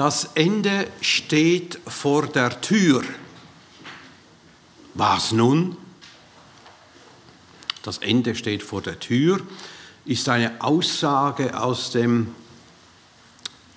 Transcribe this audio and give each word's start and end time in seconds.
Das 0.00 0.30
Ende 0.34 0.86
steht 1.02 1.78
vor 1.86 2.26
der 2.26 2.62
Tür. 2.62 3.02
Was 4.94 5.30
nun? 5.30 5.76
Das 7.82 7.98
Ende 7.98 8.34
steht 8.34 8.62
vor 8.62 8.80
der 8.80 8.98
Tür 8.98 9.42
ist 10.06 10.26
eine 10.30 10.58
Aussage 10.62 11.54
aus 11.60 11.90
dem 11.90 12.34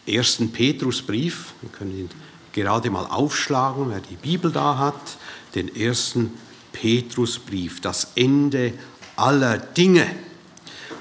ersten 0.07 0.54
Petrusbrief. 0.54 1.56
Wir 1.60 1.72
können 1.72 1.92
ihn 1.92 2.10
gerade 2.53 2.90
mal 2.90 3.08
aufschlagen, 3.08 3.90
wer 3.90 3.99
die 3.99 4.15
Bibel 4.15 4.49
da 4.49 4.78
hat. 4.78 5.17
Den 5.55 5.76
ersten 5.76 6.31
Petrusbrief, 6.71 7.81
das 7.81 8.13
Ende 8.15 8.71
aller 9.17 9.58
Dinge. 9.58 10.08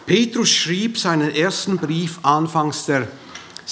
Petrus 0.04 0.50
schrieb 0.50 0.98
seinen 0.98 1.30
ersten 1.32 1.78
Brief 1.78 2.18
anfangs 2.24 2.86
der 2.86 3.06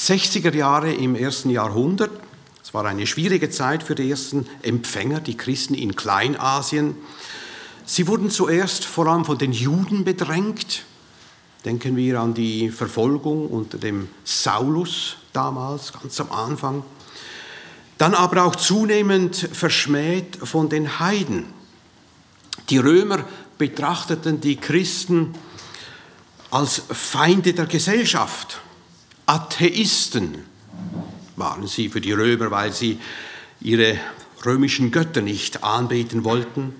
60er 0.01 0.55
Jahre 0.55 0.93
im 0.95 1.15
ersten 1.15 1.51
Jahrhundert. 1.51 2.11
Es 2.65 2.73
war 2.73 2.87
eine 2.87 3.07
schwierige 3.07 3.51
Zeit 3.51 3.83
für 3.83 3.95
die 3.95 4.11
ersten 4.11 4.47
Empfänger, 4.63 5.21
die 5.21 5.37
Christen 5.37 5.75
in 5.75 5.95
Kleinasien. 5.95 6.97
Sie 7.85 8.07
wurden 8.07 8.31
zuerst 8.31 8.87
vor 8.87 9.07
allem 9.09 9.27
von 9.27 9.37
den 9.37 9.53
Juden 9.53 10.05
bedrängt. 10.05 10.85
Denken 11.67 11.97
wir 11.97 12.19
an 12.19 12.33
die 12.33 12.71
Verfolgung 12.71 13.49
unter 13.49 13.77
dem 13.77 14.09
Saulus 14.25 15.17
damals, 15.35 15.93
ganz 15.93 16.19
am 16.19 16.33
Anfang. 16.33 16.83
Dann 17.99 18.15
aber 18.15 18.45
auch 18.45 18.57
zunehmend 18.57 19.37
verschmäht 19.53 20.39
von 20.43 20.71
den 20.71 20.99
Heiden. 20.99 21.45
Die 22.71 22.79
Römer 22.79 23.27
betrachteten 23.59 24.41
die 24.41 24.57
Christen 24.57 25.35
als 26.51 26.81
Feinde 26.89 27.53
der 27.53 27.67
Gesellschaft. 27.67 28.63
Atheisten 29.31 30.45
waren 31.37 31.69
sie 31.69 31.89
für 31.89 32.01
die 32.01 32.11
Römer, 32.11 32.51
weil 32.51 32.73
sie 32.73 32.99
ihre 33.61 33.97
römischen 34.45 34.91
Götter 34.91 35.21
nicht 35.21 35.63
anbeten 35.63 36.25
wollten. 36.25 36.75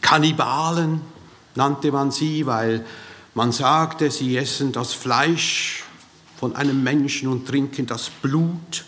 Kannibalen 0.00 1.02
nannte 1.54 1.92
man 1.92 2.10
sie, 2.10 2.46
weil 2.46 2.86
man 3.34 3.52
sagte, 3.52 4.10
sie 4.10 4.34
essen 4.38 4.72
das 4.72 4.94
Fleisch 4.94 5.84
von 6.38 6.56
einem 6.56 6.82
Menschen 6.82 7.28
und 7.28 7.46
trinken 7.46 7.84
das 7.84 8.08
Blut. 8.08 8.86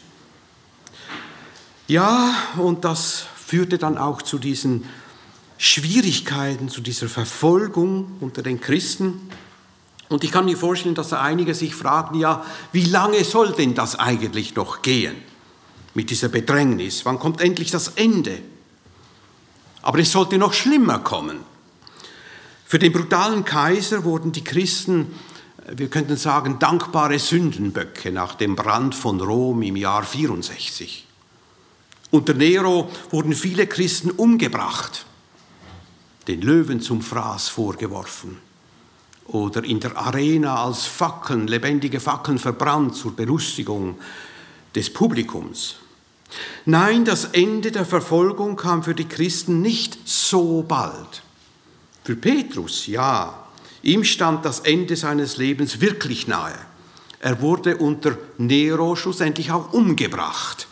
Ja, 1.89 2.35
und 2.57 2.87
das 2.87 3.27
führte 3.37 3.77
dann 3.77 3.99
auch 3.99 4.23
zu 4.23 4.39
diesen 4.39 4.87
Schwierigkeiten, 5.59 6.71
zu 6.71 6.81
dieser 6.81 7.11
Verfolgung 7.11 8.17
unter 8.21 8.43
den 8.43 8.59
Christen. 8.59 9.29
Und 10.13 10.25
ich 10.25 10.31
kann 10.31 10.45
mir 10.45 10.57
vorstellen, 10.57 10.95
dass 10.95 11.09
da 11.09 11.23
einige 11.23 11.55
sich 11.55 11.75
fragen, 11.75 12.19
ja, 12.19 12.45
wie 12.73 12.85
lange 12.85 13.25
soll 13.25 13.53
denn 13.53 13.75
das 13.75 13.99
eigentlich 13.99 14.55
noch 14.55 14.83
gehen 14.83 15.17
mit 15.95 16.11
dieser 16.11 16.29
Bedrängnis? 16.29 17.05
Wann 17.05 17.19
kommt 17.19 17.41
endlich 17.41 17.71
das 17.71 17.89
Ende? 17.89 18.39
Aber 19.81 19.99
es 19.99 20.13
sollte 20.13 20.37
noch 20.37 20.53
schlimmer 20.53 20.99
kommen. 20.99 21.41
Für 22.67 22.79
den 22.79 22.93
brutalen 22.93 23.45
Kaiser 23.45 24.05
wurden 24.05 24.33
die 24.33 24.45
Christen, 24.45 25.15
wir 25.71 25.89
könnten 25.89 26.17
sagen, 26.17 26.59
dankbare 26.59 27.19
Sündenböcke 27.19 28.13
nach 28.13 28.35
dem 28.35 28.55
Brand 28.55 28.95
von 28.95 29.21
Rom 29.21 29.63
im 29.63 29.77
Jahr 29.77 30.03
64. 30.03 31.07
Unter 32.11 32.35
Nero 32.35 32.91
wurden 33.11 33.33
viele 33.33 33.67
Christen 33.67 34.11
umgebracht, 34.11 35.07
den 36.29 36.43
Löwen 36.43 36.81
zum 36.81 37.01
Fraß 37.01 37.49
vorgeworfen 37.49 38.52
oder 39.33 39.65
in 39.65 39.81
der 39.81 39.97
Arena 39.97 40.65
als 40.65 40.87
Fackeln, 40.87 41.47
lebendige 41.47 42.01
Fackeln 42.01 42.39
verbrannt 42.39 42.95
zur 42.95 43.17
Belustigung 43.17 43.99
des 44.75 44.93
Publikums. 44.93 45.77
Nein, 46.65 47.05
das 47.05 47.27
Ende 47.27 47.73
der 47.73 47.85
Verfolgung 47.85 48.57
kam 48.57 48.83
für 48.83 48.95
die 48.95 49.09
Christen 49.09 49.61
nicht 49.61 49.99
so 50.09 50.65
bald. 50.67 51.23
Für 52.05 52.17
Petrus, 52.17 52.87
ja, 52.87 53.47
ihm 53.83 54.05
stand 54.05 54.45
das 54.45 54.61
Ende 54.61 54.97
seines 54.97 55.37
Lebens 55.37 55.81
wirklich 55.81 56.27
nahe. 56.27 56.59
Er 57.21 57.41
wurde 57.41 57.77
unter 57.77 58.19
Nero 58.39 58.97
schlussendlich 58.97 59.53
auch 59.53 59.73
umgebracht, 59.73 60.67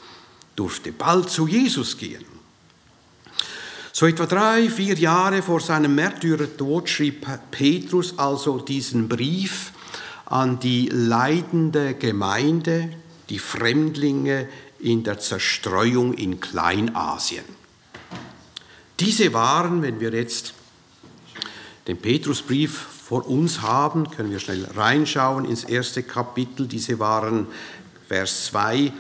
durfte 0.57 0.93
bald 0.93 1.31
zu 1.31 1.47
Jesus 1.47 1.97
gehen. 1.97 2.30
So 3.93 4.07
etwa 4.07 4.27
drei, 4.27 4.69
vier 4.71 4.95
Jahre 4.95 5.43
vor 5.43 5.61
seinem 5.61 5.97
Märtyrertod 5.97 6.89
schrieb 6.89 7.27
Petrus 7.51 8.19
also 8.19 8.59
diesen 8.59 9.09
Brief 9.09 9.73
an 10.27 10.61
die 10.61 10.89
leidende 10.93 11.95
Gemeinde, 11.95 12.91
die 13.29 13.41
Fremdlinge 13.41 14.49
in 14.79 15.03
der 15.03 15.19
Zerstreuung 15.19 16.15
in 16.15 16.39
Kleinasien. 16.39 17.45
Diese 19.01 19.33
waren, 19.33 19.83
wenn 19.83 19.99
wir 19.99 20.13
jetzt 20.13 20.55
den 21.89 21.97
Petrusbrief 21.97 22.87
vor 23.09 23.27
uns 23.29 23.61
haben, 23.61 24.09
können 24.11 24.31
wir 24.31 24.39
schnell 24.39 24.67
reinschauen 24.77 25.45
ins 25.45 25.65
erste 25.65 26.05
Kapitel, 26.05 26.69
diese 26.69 27.01
waren 27.01 27.49
Vers 28.07 28.47
2, 28.47 28.93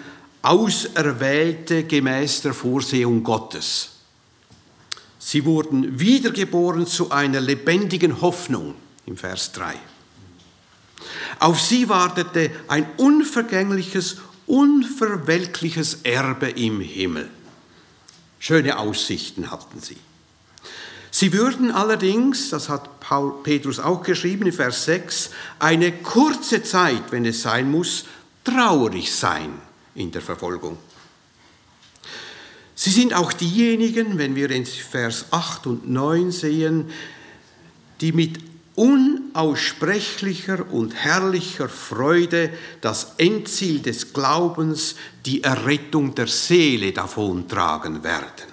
Auserwählte 0.42 1.84
gemäß 1.84 2.42
der 2.42 2.54
Vorsehung 2.54 3.22
Gottes 3.22 3.99
Sie 5.22 5.44
wurden 5.44 6.00
wiedergeboren 6.00 6.86
zu 6.86 7.10
einer 7.10 7.40
lebendigen 7.40 8.22
Hoffnung 8.22 8.74
im 9.04 9.18
Vers 9.18 9.52
3. 9.52 9.74
Auf 11.38 11.60
sie 11.60 11.88
wartete 11.90 12.50
ein 12.68 12.86
unvergängliches, 12.96 14.16
unverwelkliches 14.46 15.98
Erbe 16.04 16.48
im 16.48 16.80
Himmel. 16.80 17.28
Schöne 18.38 18.78
Aussichten 18.78 19.50
hatten 19.50 19.80
sie. 19.80 19.98
Sie 21.10 21.34
würden 21.34 21.70
allerdings, 21.70 22.48
das 22.48 22.70
hat 22.70 23.00
Paul, 23.00 23.42
Petrus 23.42 23.78
auch 23.78 24.02
geschrieben 24.02 24.46
in 24.46 24.52
Vers 24.52 24.86
6, 24.86 25.30
eine 25.58 25.92
kurze 25.92 26.62
Zeit, 26.62 27.10
wenn 27.10 27.26
es 27.26 27.42
sein 27.42 27.70
muss, 27.70 28.04
traurig 28.42 29.14
sein 29.14 29.52
in 29.94 30.10
der 30.12 30.22
Verfolgung. 30.22 30.78
Sie 32.82 32.88
sind 32.88 33.12
auch 33.12 33.34
diejenigen, 33.34 34.16
wenn 34.16 34.34
wir 34.34 34.50
in 34.50 34.64
Vers 34.64 35.26
8 35.32 35.66
und 35.66 35.90
9 35.90 36.30
sehen, 36.30 36.86
die 38.00 38.12
mit 38.12 38.38
unaussprechlicher 38.74 40.64
und 40.72 40.94
herrlicher 40.94 41.68
Freude 41.68 42.48
das 42.80 43.16
Endziel 43.18 43.80
des 43.80 44.14
Glaubens, 44.14 44.94
die 45.26 45.44
Errettung 45.44 46.14
der 46.14 46.26
Seele 46.26 46.92
davontragen 46.92 48.02
werden. 48.02 48.48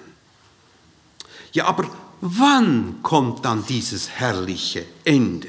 Ja, 1.54 1.64
aber 1.64 1.90
wann 2.20 2.96
kommt 3.02 3.46
dann 3.46 3.64
dieses 3.64 4.10
herrliche 4.10 4.84
Ende? 5.04 5.48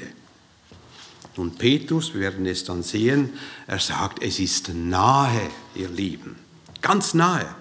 Und 1.36 1.58
Petrus, 1.58 2.14
wir 2.14 2.22
werden 2.22 2.46
es 2.46 2.64
dann 2.64 2.82
sehen, 2.82 3.34
er 3.66 3.78
sagt, 3.78 4.22
es 4.22 4.38
ist 4.38 4.70
nahe, 4.72 5.50
ihr 5.74 5.90
Lieben, 5.90 6.36
ganz 6.80 7.12
nahe. 7.12 7.59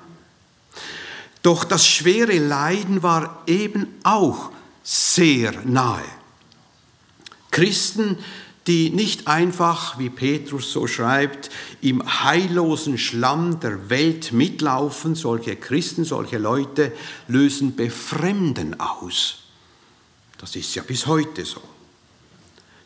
Doch 1.42 1.64
das 1.64 1.88
schwere 1.88 2.38
Leiden 2.38 3.02
war 3.02 3.44
eben 3.48 3.88
auch 4.04 4.52
sehr 4.84 5.54
nahe. 5.64 6.04
Christen, 7.52 8.18
die 8.68 8.90
nicht 8.90 9.28
einfach, 9.28 9.98
wie 9.98 10.10
Petrus 10.10 10.72
so 10.72 10.86
schreibt, 10.86 11.50
im 11.82 12.24
heillosen 12.24 12.98
Schlamm 12.98 13.60
der 13.60 13.90
Welt 13.90 14.32
mitlaufen, 14.32 15.16
solche 15.16 15.56
Christen, 15.56 16.04
solche 16.04 16.38
Leute 16.38 16.92
lösen 17.28 17.76
Befremden 17.76 18.80
aus. 18.80 19.40
Das 20.38 20.56
ist 20.56 20.76
ja 20.76 20.84
bis 20.84 21.08
heute 21.08 21.46
so. 21.46 21.62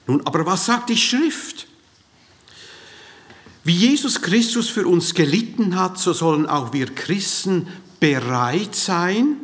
Nun, 0.08 0.26
aber 0.26 0.46
was 0.46 0.66
sagt 0.66 0.90
die 0.90 0.98
Schrift? 0.98 1.68
Wie 3.64 3.76
Jesus 3.76 4.22
Christus 4.22 4.70
für 4.70 4.86
uns 4.88 5.14
gelitten 5.14 5.80
hat, 5.80 5.98
so 5.98 6.12
sollen 6.12 6.46
auch 6.46 6.74
wir 6.74 6.94
Christen 6.94 7.68
bereit 8.04 8.76
sein, 8.76 9.38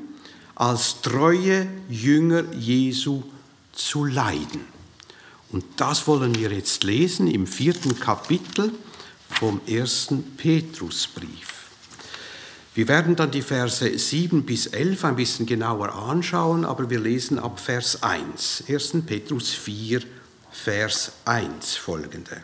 als 0.53 0.99
treue 1.01 1.65
Jünger 1.87 2.43
Jesu 2.53 3.23
zu 3.71 4.03
leiden. 4.03 4.65
Und 5.53 5.63
das 5.77 6.05
wollen 6.07 6.35
wir 6.35 6.51
jetzt 6.51 6.83
lesen 6.83 7.27
im 7.27 7.47
vierten 7.47 7.97
Kapitel 7.97 8.73
vom 9.29 9.61
ersten 9.65 10.35
Petrusbrief. 10.35 11.69
Wir 12.75 12.89
werden 12.89 13.15
dann 13.15 13.31
die 13.31 13.43
Verse 13.43 13.97
7 13.97 14.43
bis 14.43 14.65
11 14.67 15.05
ein 15.05 15.15
bisschen 15.15 15.45
genauer 15.45 15.93
anschauen, 15.95 16.65
aber 16.65 16.89
wir 16.89 16.99
lesen 16.99 17.39
ab 17.39 17.61
Vers 17.61 18.03
1. 18.03 18.65
1. 18.67 18.93
Petrus 19.05 19.51
4, 19.51 20.01
Vers 20.51 21.13
1 21.23 21.77
folgende. 21.77 22.41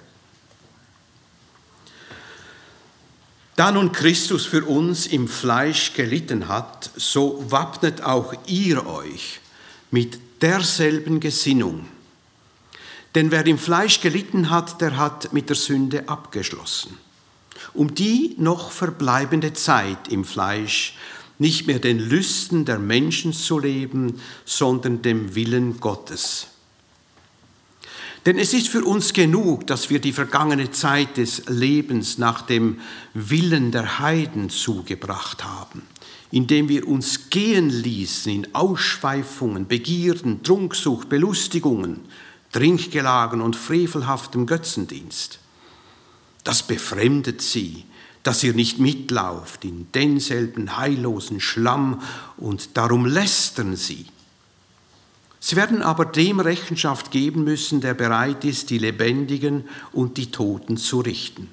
Da 3.55 3.71
nun 3.71 3.93
Christus 3.93 4.45
für 4.45 4.65
uns 4.65 5.07
im 5.07 5.29
Fleisch 5.29 5.93
gelitten 5.93 6.49
hat, 6.49 6.89
so 6.95 7.45
wappnet 7.49 8.01
auch 8.03 8.33
ihr 8.47 8.85
euch 8.85 9.39
mit 9.91 10.19
derselben 10.41 11.21
Gesinnung. 11.21 11.87
Denn 13.15 13.31
wer 13.31 13.45
im 13.45 13.57
Fleisch 13.57 14.01
gelitten 14.01 14.49
hat, 14.49 14.81
der 14.81 14.97
hat 14.97 15.31
mit 15.31 15.47
der 15.47 15.55
Sünde 15.55 16.09
abgeschlossen, 16.09 16.97
um 17.73 17.95
die 17.95 18.35
noch 18.37 18.71
verbleibende 18.71 19.53
Zeit 19.53 20.09
im 20.09 20.25
Fleisch 20.25 20.95
nicht 21.39 21.65
mehr 21.65 21.79
den 21.79 21.99
Lüsten 21.99 22.65
der 22.65 22.79
Menschen 22.79 23.31
zu 23.31 23.59
leben, 23.59 24.21
sondern 24.43 25.01
dem 25.01 25.33
Willen 25.35 25.79
Gottes. 25.79 26.47
Denn 28.25 28.39
es 28.39 28.53
ist 28.53 28.69
für 28.69 28.83
uns 28.83 29.13
genug, 29.13 29.67
dass 29.67 29.91
wir 29.91 29.99
die 29.99 30.13
vergangene 30.13 30.71
Zeit 30.71 31.17
des 31.17 31.43
Lebens 31.47 32.17
nach 32.17 32.41
dem 32.41 32.79
Willen 33.13 33.71
der 33.71 33.99
Heiden 33.99 34.49
zugebracht 34.49 35.43
haben, 35.43 35.83
indem 36.31 36.67
wir 36.67 36.87
uns 36.87 37.29
gehen 37.29 37.69
ließen 37.69 38.31
in 38.31 38.55
Ausschweifungen, 38.55 39.67
Begierden, 39.67 40.41
Trunksucht, 40.41 41.07
Belustigungen, 41.07 41.99
Trinkgelagen 42.51 43.41
und 43.41 43.55
frevelhaftem 43.55 44.47
Götzendienst. 44.47 45.39
Das 46.43 46.63
befremdet 46.63 47.43
sie, 47.43 47.83
dass 48.23 48.43
ihr 48.43 48.53
nicht 48.53 48.79
mitlauft 48.79 49.65
in 49.65 49.85
denselben 49.93 50.77
heillosen 50.77 51.39
Schlamm 51.39 52.01
und 52.37 52.75
darum 52.75 53.05
lästern 53.05 53.75
sie. 53.75 54.07
Sie 55.47 55.55
werden 55.55 55.83
aber 55.83 56.05
dem 56.05 56.39
Rechenschaft 56.39 57.11
geben 57.11 57.43
müssen, 57.43 57.79
der 57.79 57.93
bereit 57.93 58.43
ist, 58.43 58.71
die 58.71 58.79
Lebendigen 58.79 59.69
und 59.91 60.17
die 60.17 60.31
Toten 60.31 60.75
zu 60.75 61.01
richten. 61.01 61.51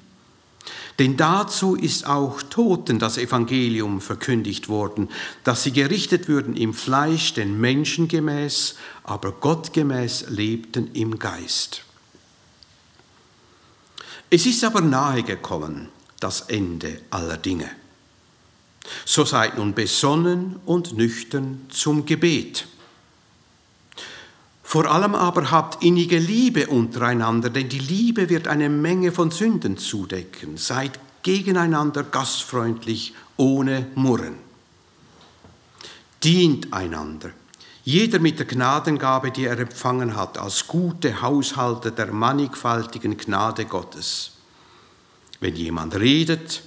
Denn 0.97 1.15
dazu 1.15 1.75
ist 1.75 2.07
auch 2.07 2.41
Toten 2.41 2.97
das 2.97 3.19
Evangelium 3.19 4.01
verkündigt 4.01 4.67
worden, 4.67 5.09
dass 5.43 5.61
sie 5.61 5.73
gerichtet 5.73 6.27
würden 6.27 6.57
im 6.57 6.73
Fleisch, 6.73 7.35
den 7.35 7.61
Menschen 7.61 8.07
gemäß, 8.07 8.77
aber 9.03 9.31
Gott 9.31 9.73
gemäß 9.73 10.25
lebten 10.27 10.89
im 10.93 11.19
Geist. 11.19 11.83
Es 14.31 14.47
ist 14.47 14.63
aber 14.63 14.81
nahe 14.81 15.21
gekommen, 15.21 15.89
das 16.19 16.41
Ende 16.41 16.99
aller 17.11 17.37
Dinge. 17.37 17.69
So 19.05 19.23
seid 19.23 19.59
nun 19.59 19.75
besonnen 19.75 20.55
und 20.65 20.93
nüchtern 20.93 21.67
zum 21.69 22.07
Gebet. 22.07 22.65
Vor 24.63 24.89
allem 24.89 25.13
aber 25.13 25.51
habt 25.51 25.83
innige 25.83 26.17
Liebe 26.17 26.67
untereinander, 26.67 27.49
denn 27.49 27.69
die 27.69 27.79
Liebe 27.79 28.29
wird 28.29 28.47
eine 28.47 28.69
Menge 28.69 29.11
von 29.11 29.29
Sünden 29.29 29.77
zudecken. 29.77 30.57
Seid 30.57 30.99
gegeneinander 31.21 32.03
gastfreundlich, 32.03 33.13
ohne 33.37 33.87
Murren. 33.95 34.35
Dient 36.23 36.71
einander, 36.73 37.31
jeder 37.83 38.19
mit 38.19 38.39
der 38.39 38.45
Gnadengabe, 38.45 39.31
die 39.31 39.45
er 39.45 39.59
empfangen 39.59 40.15
hat, 40.15 40.37
als 40.37 40.67
gute 40.67 41.21
Haushalter 41.21 41.91
der 41.91 42.13
mannigfaltigen 42.13 43.17
Gnade 43.17 43.65
Gottes. 43.65 44.31
Wenn 45.41 45.55
jemand 45.55 45.95
redet, 45.95 46.63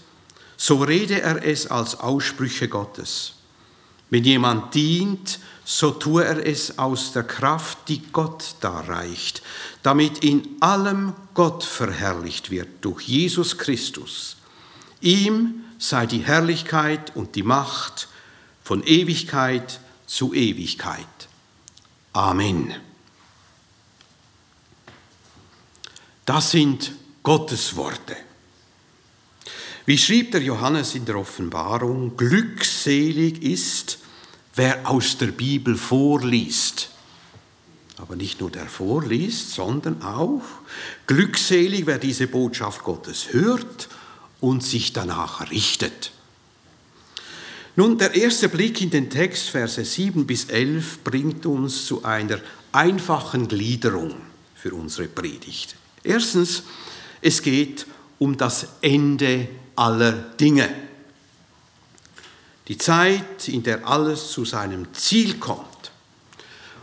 so 0.59 0.83
rede 0.83 1.23
er 1.23 1.43
es 1.43 1.71
als 1.71 1.99
Aussprüche 1.99 2.69
Gottes. 2.69 3.36
Wenn 4.11 4.25
jemand 4.25 4.75
dient, 4.75 5.41
so 5.65 5.91
tue 5.91 6.25
er 6.25 6.47
es 6.47 6.79
aus 6.79 7.13
der 7.13 7.25
Kraft, 7.25 7.89
die 7.89 8.01
Gott 8.13 8.55
darreicht, 8.61 9.43
damit 9.83 10.19
in 10.19 10.57
allem 10.61 11.13
Gott 11.35 11.65
verherrlicht 11.65 12.51
wird 12.51 12.69
durch 12.83 13.03
Jesus 13.03 13.59
Christus. 13.59 14.37
Ihm 15.01 15.65
sei 15.79 16.07
die 16.07 16.25
Herrlichkeit 16.25 17.15
und 17.17 17.35
die 17.35 17.43
Macht 17.43 18.09
von 18.63 18.83
Ewigkeit 18.85 19.81
zu 20.07 20.33
Ewigkeit. 20.33 21.07
Amen. 22.13 22.75
Das 26.25 26.51
sind 26.53 26.93
Gottes 27.23 27.77
Worte. 27.77 28.17
Wie 29.87 29.97
schrieb 29.97 30.33
der 30.33 30.43
Johannes 30.43 30.97
in 30.97 31.05
der 31.05 31.17
Offenbarung, 31.17 32.17
glückselig 32.17 33.41
ist, 33.41 33.99
wer 34.57 34.91
aus 34.91 35.17
der 35.17 35.29
Bibel 35.29 35.77
vorliest. 35.77 36.91
Aber 37.97 38.17
nicht 38.17 38.41
nur 38.41 38.51
der 38.51 38.67
vorliest, 38.67 39.53
sondern 39.53 40.03
auch 40.03 40.43
glückselig, 41.07 41.87
wer 41.87 41.99
diese 41.99 42.27
Botschaft 42.27 42.83
Gottes 42.83 43.33
hört 43.33 43.89
und 44.41 44.65
sich 44.65 44.93
danach 44.93 45.53
richtet. 45.53 46.11
Nun, 47.77 47.97
der 47.97 48.15
erste 48.15 48.49
Blick 48.49 48.81
in 48.81 48.91
den 48.91 49.09
Text, 49.09 49.51
Verse 49.51 49.85
7 49.85 50.27
bis 50.27 50.47
11, 50.47 51.05
bringt 51.05 51.47
uns 51.47 51.87
zu 51.87 52.05
einer 52.05 52.41
einfachen 52.73 53.47
Gliederung 53.47 54.17
für 54.55 54.75
unsere 54.75 55.07
Predigt. 55.07 55.77
Erstens, 56.03 56.65
es 57.21 57.41
geht 57.41 57.87
um 58.19 58.37
das 58.37 58.67
Ende 58.81 59.49
aller 59.77 60.13
Dinge. 60.13 60.69
Die 62.69 62.79
Zeit, 62.79 63.49
in 63.49 63.63
der 63.63 63.87
alles 63.87 64.33
zu 64.33 64.45
seinem 64.45 64.93
Ziel 64.93 65.39
kommt. 65.39 65.93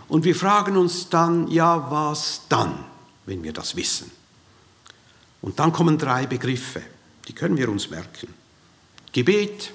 Und 0.08 0.24
wir 0.24 0.36
fragen 0.36 0.78
uns 0.78 1.10
dann, 1.10 1.48
ja, 1.50 1.90
was 1.92 2.42
dann, 2.48 2.86
wenn 3.26 3.44
wir 3.44 3.52
das 3.52 3.76
wissen? 3.76 4.12
Und 5.42 5.60
dann 5.60 5.74
kommen 5.74 5.98
drei 5.98 6.26
Begriffe, 6.26 6.82
die 7.28 7.34
können 7.34 7.58
wir 7.58 7.68
uns 7.68 7.90
merken. 7.90 8.34
Gebet, 9.12 9.74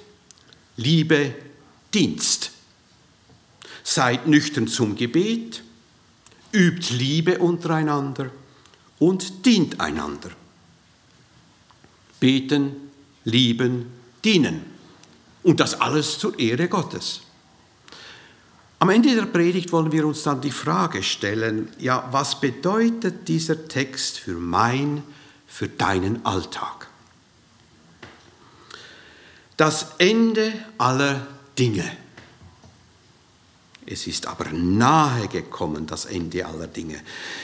Liebe, 0.77 1.35
Dienst. 1.93 2.51
Seid 3.83 4.27
nüchtern 4.27 4.67
zum 4.67 4.95
Gebet, 4.95 5.63
übt 6.51 6.93
Liebe 6.93 7.37
untereinander 7.39 8.31
und 8.99 9.45
dient 9.45 9.79
einander. 9.79 10.31
Beten, 12.19 12.88
lieben, 13.29 13.91
dienen. 14.23 14.65
Und 15.43 15.59
das 15.59 15.79
alles 15.79 16.19
zur 16.19 16.37
Ehre 16.37 16.67
Gottes. 16.67 17.21
Am 18.79 18.89
Ende 18.89 19.13
der 19.13 19.25
Predigt 19.25 19.71
wollen 19.73 19.91
wir 19.91 20.07
uns 20.07 20.23
dann 20.23 20.39
die 20.39 20.51
Frage 20.51 21.03
stellen, 21.03 21.69
ja, 21.79 22.07
was 22.11 22.39
bedeutet 22.39 23.27
dieser 23.27 23.67
Text 23.67 24.19
für 24.19 24.35
mein, 24.35 25.03
für 25.47 25.67
deinen 25.67 26.25
Alltag? 26.25 26.87
Das 29.57 29.95
Ende 29.97 30.53
aller 30.77 31.27
Dinge. 31.57 31.83
Es 33.85 34.07
ist 34.07 34.27
aber 34.27 34.45
nahe 34.51 35.27
gekommen, 35.27 35.85
das 35.85 36.05
Ende 36.05 36.45
aller 36.45 36.67
Dinge. 36.67 37.01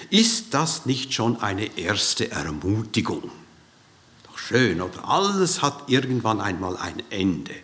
Ist 0.10 0.54
das 0.54 0.86
nicht 0.86 1.14
schon 1.14 1.42
eine 1.42 1.78
erste 1.78 2.32
Ermutigung? 2.32 3.30
Schön, 4.48 4.80
oder? 4.80 5.08
Alles 5.10 5.64
hat 5.64 5.90
irgendwann 5.90 6.40
einmal 6.40 6.78
ein 6.78 7.02
Ende. 7.10 7.56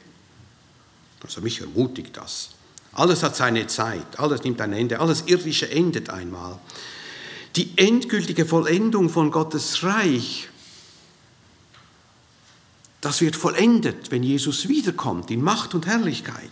Also 1.24 1.42
mich 1.42 1.62
ermutigt 1.62 2.18
das. 2.18 2.50
Alles 2.94 3.22
hat 3.22 3.36
seine 3.36 3.68
Zeit, 3.68 4.20
alles 4.20 4.44
nimmt 4.44 4.60
ein 4.62 4.74
Ende, 4.74 5.00
alles 5.00 5.24
Irdische 5.28 5.70
endet 5.70 6.10
einmal. 6.10 6.60
Die 7.56 7.78
endgültige 7.78 8.46
Vollendung 8.46 9.10
von 9.10 9.30
Gottes 9.30 9.84
Reich, 9.84 10.50
das 13.00 13.22
wird 13.22 13.36
vollendet, 13.36 14.10
wenn 14.10 14.24
Jesus 14.24 14.68
wiederkommt 14.68 15.30
in 15.32 15.42
Macht 15.44 15.76
und 15.76 15.86
Herrlichkeit. 15.86 16.50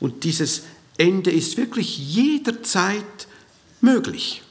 Und 0.00 0.24
dieses 0.24 0.62
Ende 0.96 1.30
ist 1.30 1.56
wirklich 1.56 1.98
jederzeit 1.98 3.28
möglich. 3.80 4.42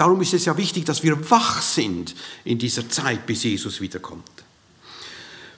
Darum 0.00 0.22
ist 0.22 0.32
es 0.32 0.46
ja 0.46 0.56
wichtig, 0.56 0.86
dass 0.86 1.02
wir 1.02 1.30
wach 1.30 1.60
sind 1.60 2.14
in 2.44 2.58
dieser 2.58 2.88
Zeit, 2.88 3.26
bis 3.26 3.44
Jesus 3.44 3.82
wiederkommt. 3.82 4.24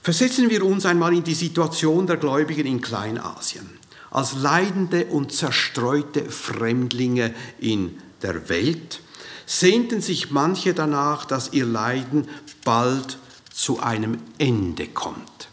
Versetzen 0.03 0.51
wir 0.51 0.67
uns 0.67 0.85
einmal 0.85 1.15
in 1.15 1.23
die 1.23 1.33
Situation 1.33 2.09
der 2.09 2.17
Gläubigen 2.17 2.67
in 2.67 2.81
Kleinasien. 2.81 3.71
Als 4.11 4.33
leidende 4.35 5.05
und 5.07 5.33
zerstreute 5.33 6.29
Fremdlinge 6.29 7.33
in 7.61 8.01
der 8.21 8.49
Welt 8.49 9.01
sehnten 9.47 10.01
sich 10.01 10.33
manche 10.33 10.75
danach, 10.75 11.25
dass 11.25 11.53
ihr 11.53 11.65
Leiden 11.65 12.27
bald 12.65 13.19
zu 13.53 13.79
einem 13.79 14.19
Ende 14.39 14.89
kommt. 14.89 15.51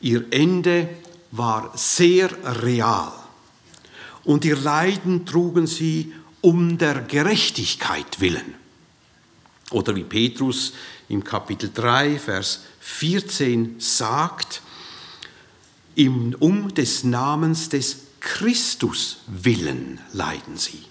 Ihr 0.00 0.26
Ende 0.30 0.88
war 1.32 1.72
sehr 1.74 2.30
real 2.62 3.10
und 4.22 4.44
ihr 4.44 4.56
Leiden 4.56 5.26
trugen 5.26 5.66
sie 5.66 6.12
um 6.40 6.78
der 6.78 7.02
Gerechtigkeit 7.02 8.20
willen. 8.20 8.54
Oder 9.70 9.94
wie 9.94 10.04
Petrus 10.04 10.72
im 11.08 11.22
Kapitel 11.22 11.70
3, 11.72 12.18
Vers 12.18 12.62
14 12.80 13.76
sagt, 13.78 14.62
um 15.96 16.74
des 16.74 17.04
Namens 17.04 17.68
des 17.68 17.96
Christus 18.20 19.18
willen 19.26 20.00
leiden 20.12 20.56
sie. 20.56 20.84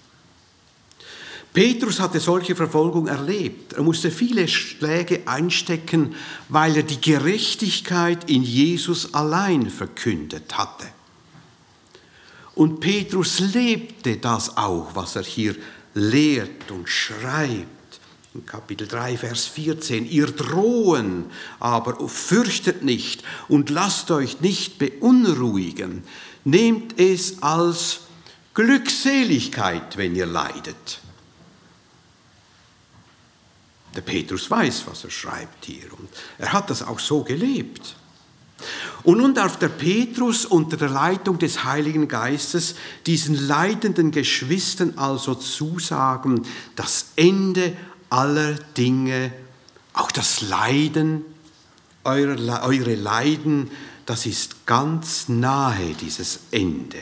Petrus 1.52 1.98
hatte 1.98 2.20
solche 2.20 2.54
Verfolgung 2.54 3.08
erlebt. 3.08 3.72
Er 3.72 3.82
musste 3.82 4.10
viele 4.10 4.46
Schläge 4.46 5.22
einstecken, 5.26 6.14
weil 6.48 6.76
er 6.76 6.82
die 6.84 7.00
Gerechtigkeit 7.00 8.30
in 8.30 8.44
Jesus 8.44 9.14
allein 9.14 9.68
verkündet 9.68 10.56
hatte. 10.56 10.86
Und 12.54 12.80
Petrus 12.80 13.38
lebte 13.38 14.16
das 14.16 14.56
auch, 14.56 14.94
was 14.94 15.16
er 15.16 15.22
hier 15.22 15.56
lehrt 15.94 16.70
und 16.70 16.88
schreibt 16.88 18.00
In 18.34 18.46
Kapitel 18.46 18.86
3, 18.86 19.18
Vers 19.18 19.46
14, 19.46 20.08
ihr 20.08 20.26
drohen, 20.26 21.26
aber 21.58 22.08
fürchtet 22.08 22.82
nicht 22.82 23.24
und 23.48 23.70
lasst 23.70 24.10
euch 24.10 24.40
nicht 24.40 24.78
beunruhigen. 24.78 26.04
Nehmt 26.44 26.98
es 27.00 27.42
als 27.42 28.00
Glückseligkeit, 28.54 29.96
wenn 29.96 30.14
ihr 30.14 30.26
leidet. 30.26 31.00
Der 33.94 34.02
Petrus 34.02 34.50
weiß, 34.50 34.84
was 34.86 35.04
er 35.04 35.10
schreibt 35.10 35.64
hier 35.64 35.92
und 35.98 36.08
er 36.38 36.52
hat 36.52 36.70
das 36.70 36.82
auch 36.82 37.00
so 37.00 37.24
gelebt. 37.24 37.96
Und 39.02 39.18
nun 39.18 39.34
darf 39.34 39.58
der 39.58 39.68
Petrus 39.68 40.44
unter 40.44 40.76
der 40.76 40.90
Leitung 40.90 41.38
des 41.38 41.64
Heiligen 41.64 42.08
Geistes 42.08 42.74
diesen 43.06 43.34
leidenden 43.46 44.10
Geschwistern 44.10 44.94
also 44.96 45.34
zusagen, 45.34 46.42
das 46.76 47.12
Ende 47.16 47.76
aller 48.10 48.54
Dinge, 48.76 49.32
auch 49.92 50.10
das 50.10 50.42
Leiden, 50.42 51.24
eure, 52.04 52.62
eure 52.62 52.94
Leiden, 52.94 53.70
das 54.06 54.26
ist 54.26 54.66
ganz 54.66 55.28
nahe, 55.28 55.94
dieses 56.00 56.40
Ende. 56.50 56.98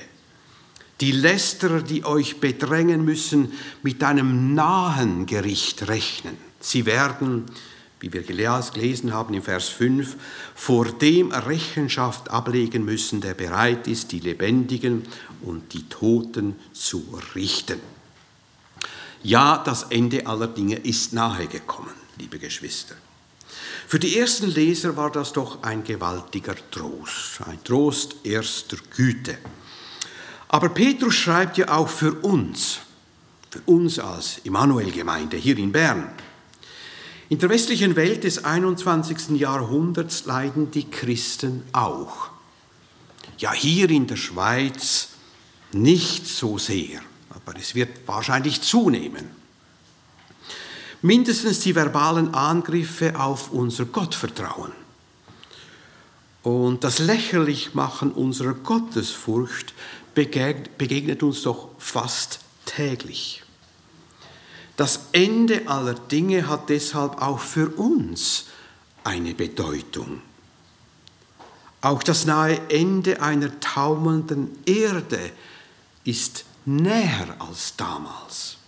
Die 1.01 1.13
Lästerer, 1.13 1.81
die 1.81 2.05
euch 2.05 2.41
bedrängen 2.41 3.05
müssen, 3.05 3.53
mit 3.83 4.03
einem 4.03 4.55
nahen 4.55 5.27
Gericht 5.27 5.89
rechnen. 5.89 6.37
Sie 6.61 6.87
werden, 6.87 7.47
wie 8.01 8.13
wir 8.13 8.23
gelesen 8.23 9.13
haben 9.13 9.35
im 9.35 9.43
Vers 9.43 9.69
5, 9.69 10.17
vor 10.55 10.87
dem 10.87 11.33
Rechenschaft 11.33 12.31
ablegen 12.31 12.85
müssen, 12.85 13.21
der 13.21 13.35
bereit 13.35 13.89
ist, 13.89 14.13
die 14.13 14.21
Lebendigen 14.21 15.03
und 15.43 15.73
die 15.73 15.89
Toten 15.89 16.57
zu 16.73 17.19
richten. 17.35 17.81
Ja, 19.23 19.59
das 19.59 19.85
Ende 19.85 20.27
aller 20.27 20.47
Dinge 20.47 20.77
ist 20.77 21.13
nahe 21.13 21.47
gekommen, 21.47 21.95
liebe 22.19 22.39
Geschwister. 22.39 22.95
Für 23.87 23.99
die 23.99 24.19
ersten 24.19 24.49
Leser 24.51 24.97
war 24.97 25.11
das 25.11 25.33
doch 25.33 25.63
ein 25.63 25.83
gewaltiger 25.83 26.55
Trost, 26.71 27.41
ein 27.47 27.63
Trost 27.65 28.17
erster 28.23 28.77
Güte. 28.95 29.39
Aber 30.49 30.69
Petrus 30.69 31.15
schreibt 31.15 31.59
ja 31.59 31.69
auch 31.77 31.89
für 31.89 32.13
uns, 32.13 32.79
für 33.51 33.61
uns 33.67 33.99
als 33.99 34.39
Immanuel-Gemeinde 34.45 35.37
hier 35.37 35.59
in 35.59 35.73
Bern. 35.73 36.11
In 37.29 37.39
der 37.39 37.51
westlichen 37.51 37.95
Welt 37.97 38.25
des 38.25 38.45
21. 38.45 39.39
Jahrhunderts 39.39 40.25
leiden 40.25 40.71
die 40.71 40.89
Christen 40.89 41.63
auch. 41.73 42.31
Ja, 43.39 43.53
hier 43.53 43.91
in 43.91 44.07
der 44.07 44.17
Schweiz 44.17 45.11
nicht 45.73 46.27
so 46.27 46.59
sehr 46.59 47.01
aber 47.49 47.59
es 47.59 47.75
wird 47.75 47.91
wahrscheinlich 48.07 48.61
zunehmen. 48.61 49.27
Mindestens 51.01 51.61
die 51.61 51.75
verbalen 51.75 52.35
Angriffe 52.35 53.19
auf 53.19 53.53
unser 53.53 53.85
Gottvertrauen 53.87 54.73
und 56.43 56.83
das 56.83 56.99
Lächerlichmachen 56.99 58.13
unserer 58.13 58.55
Gottesfurcht 58.55 59.73
begegnet 60.15 61.23
uns 61.23 61.43
doch 61.43 61.69
fast 61.79 62.41
täglich. 62.67 63.43
Das 64.79 65.09
Ende 65.11 65.67
aller 65.67 65.95
Dinge 65.95 66.47
hat 66.47 66.69
deshalb 66.69 67.21
auch 67.21 67.41
für 67.41 67.69
uns 67.69 68.45
eine 69.03 69.35
Bedeutung. 69.35 70.23
Auch 71.81 72.01
das 72.05 72.27
nahe 72.27 72.61
Ende 72.71 73.21
einer 73.21 73.59
taumelnden 73.59 74.57
Erde 74.67 75.33
ist 76.05 76.45
näher 76.65 77.35
als 77.41 77.75
damals. 77.77 78.59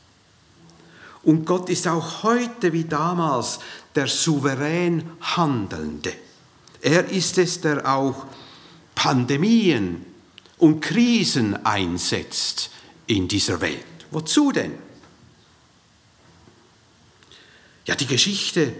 Und 1.22 1.44
Gott 1.44 1.70
ist 1.70 1.86
auch 1.86 2.24
heute 2.24 2.72
wie 2.72 2.86
damals 2.86 3.60
der 3.94 4.08
souverän 4.08 5.12
Handelnde. 5.20 6.12
Er 6.80 7.08
ist 7.08 7.38
es, 7.38 7.60
der 7.60 7.88
auch 7.88 8.26
Pandemien 8.96 10.04
und 10.58 10.80
Krisen 10.80 11.64
einsetzt 11.64 12.70
in 13.06 13.28
dieser 13.28 13.60
Welt. 13.60 13.84
Wozu 14.10 14.50
denn? 14.50 14.89
Ja, 17.90 17.96
die 17.96 18.06
Geschichte 18.06 18.72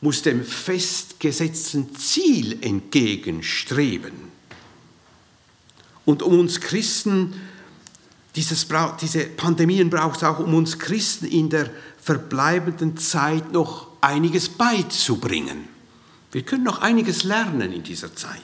muss 0.00 0.22
dem 0.22 0.44
festgesetzten 0.44 1.94
Ziel 1.94 2.58
entgegenstreben. 2.60 4.14
Und 6.04 6.24
um 6.24 6.40
uns 6.40 6.60
Christen 6.60 7.34
dieses, 8.34 8.66
diese 9.00 9.26
Pandemien 9.26 9.90
braucht 9.90 10.16
es 10.16 10.24
auch, 10.24 10.40
um 10.40 10.54
uns 10.54 10.80
Christen 10.80 11.26
in 11.26 11.50
der 11.50 11.70
verbleibenden 12.02 12.96
Zeit 12.96 13.52
noch 13.52 13.86
einiges 14.00 14.48
beizubringen. 14.48 15.68
Wir 16.32 16.42
können 16.42 16.64
noch 16.64 16.80
einiges 16.80 17.22
lernen 17.22 17.70
in 17.72 17.84
dieser 17.84 18.16
Zeit. 18.16 18.42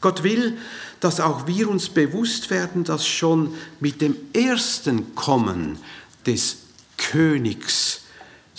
Gott 0.00 0.22
will, 0.22 0.56
dass 1.00 1.20
auch 1.20 1.46
wir 1.46 1.68
uns 1.68 1.90
bewusst 1.90 2.48
werden, 2.48 2.84
dass 2.84 3.06
schon 3.06 3.52
mit 3.80 4.00
dem 4.00 4.16
ersten 4.32 5.14
Kommen 5.14 5.78
des 6.24 6.56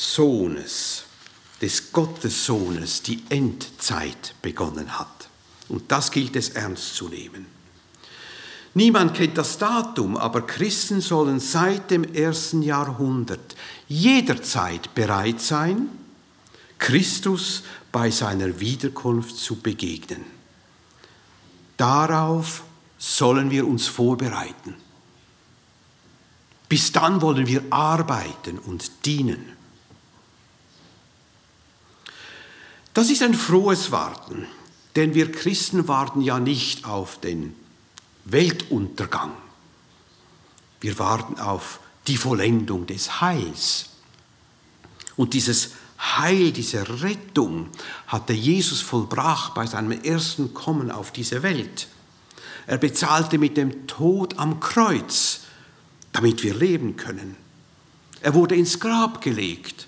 Königssohnes, 0.02 1.04
des 1.62 1.92
Gottessohnes, 1.92 3.04
die 3.04 3.22
Endzeit 3.30 4.34
begonnen 4.42 4.98
hat. 4.98 5.30
Und 5.70 5.92
das 5.92 6.10
gilt 6.10 6.36
es 6.36 6.50
ernst 6.50 6.96
zu 6.96 7.08
nehmen. 7.08 7.46
Niemand 8.74 9.14
kennt 9.14 9.38
das 9.38 9.60
Datum, 9.60 10.18
aber 10.18 10.42
Christen 10.48 11.02
sollen 11.02 11.40
seit 11.40 11.92
dem 11.92 12.04
ersten 12.16 12.64
Jahrhundert 12.64 13.56
jederzeit 13.88 14.96
bereit 14.96 15.40
sein, 15.40 15.88
Christus 16.80 17.64
bei 17.92 18.10
seiner 18.10 18.60
Wiederkunft 18.60 19.38
zu 19.38 19.58
begegnen. 19.58 20.26
Darauf 21.78 22.64
sollen 22.98 23.52
wir 23.52 23.68
uns 23.68 23.86
vorbereiten. 23.88 24.76
Bis 26.68 26.92
dann 26.92 27.22
wollen 27.22 27.46
wir 27.46 27.64
arbeiten 27.70 28.58
und 28.58 29.06
dienen. 29.06 29.51
Das 32.94 33.10
ist 33.10 33.24
ein 33.24 33.34
frohes 33.34 33.92
Warten, 33.92 34.46
denn 34.96 35.14
wir 35.14 35.32
Christen 35.32 35.88
warten 35.88 36.22
ja 36.22 36.40
nicht 36.40 36.86
auf 36.86 37.20
den 37.22 37.56
Weltuntergang. 38.26 39.32
Wir 40.82 41.00
warten 41.00 41.40
auf 41.40 41.80
die 42.08 42.18
Vollendung 42.18 42.88
des 42.88 43.22
Heils. 43.22 43.86
Und 45.16 45.34
dieses 45.34 45.72
Heil, 46.00 46.52
diese 46.52 47.02
Rettung 47.02 47.70
hatte 48.08 48.34
Jesus 48.34 48.82
vollbracht 48.82 49.54
bei 49.54 49.68
seinem 49.68 49.92
ersten 49.92 50.54
Kommen 50.54 50.92
auf 50.92 51.12
diese 51.12 51.44
Welt. 51.44 51.88
Er 52.68 52.78
bezahlte 52.78 53.38
mit 53.38 53.56
dem 53.56 53.88
Tod 53.88 54.38
am 54.38 54.60
Kreuz, 54.60 55.42
damit 56.12 56.44
wir 56.44 56.56
leben 56.56 56.98
können. 56.98 57.38
Er 58.22 58.34
wurde 58.34 58.56
ins 58.56 58.80
Grab 58.80 59.22
gelegt. 59.22 59.88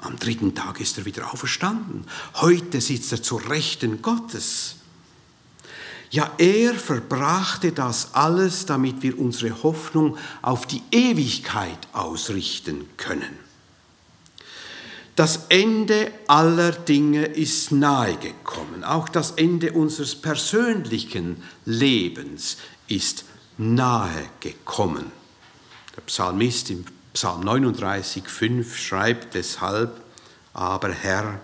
Am 0.00 0.18
dritten 0.18 0.54
Tag 0.54 0.80
ist 0.80 0.96
er 0.98 1.04
wieder 1.04 1.32
auferstanden. 1.32 2.04
Heute 2.36 2.80
sitzt 2.80 3.12
er 3.12 3.22
zur 3.22 3.48
Rechten 3.50 4.00
Gottes. 4.00 4.76
Ja, 6.10 6.32
er 6.38 6.74
verbrachte 6.74 7.70
das 7.70 8.14
alles, 8.14 8.66
damit 8.66 9.02
wir 9.02 9.18
unsere 9.18 9.62
Hoffnung 9.62 10.16
auf 10.42 10.66
die 10.66 10.82
Ewigkeit 10.90 11.78
ausrichten 11.92 12.88
können. 12.96 13.38
Das 15.14 15.46
Ende 15.50 16.10
aller 16.26 16.72
Dinge 16.72 17.26
ist 17.26 17.70
nahegekommen. 17.70 18.84
Auch 18.84 19.08
das 19.08 19.32
Ende 19.32 19.72
unseres 19.72 20.14
persönlichen 20.14 21.42
Lebens 21.66 22.56
ist 22.88 23.24
nahegekommen. 23.58 25.12
Der 25.94 26.00
Psalmist 26.02 26.70
im 26.70 26.86
Psalm 27.12 27.40
39, 27.40 28.28
5 28.28 28.76
schreibt 28.76 29.34
deshalb, 29.34 30.00
aber 30.52 30.92
Herr, 30.92 31.40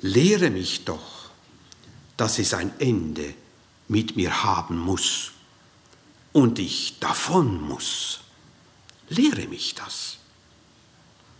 lehre 0.00 0.50
mich 0.50 0.84
doch 0.84 1.20
dass 2.20 2.38
es 2.38 2.52
ein 2.52 2.70
Ende 2.78 3.32
mit 3.88 4.14
mir 4.14 4.44
haben 4.44 4.76
muss 4.76 5.30
und 6.34 6.58
ich 6.58 6.98
davon 7.00 7.62
muss. 7.62 8.20
Lehre 9.08 9.48
mich 9.48 9.74
das. 9.74 10.18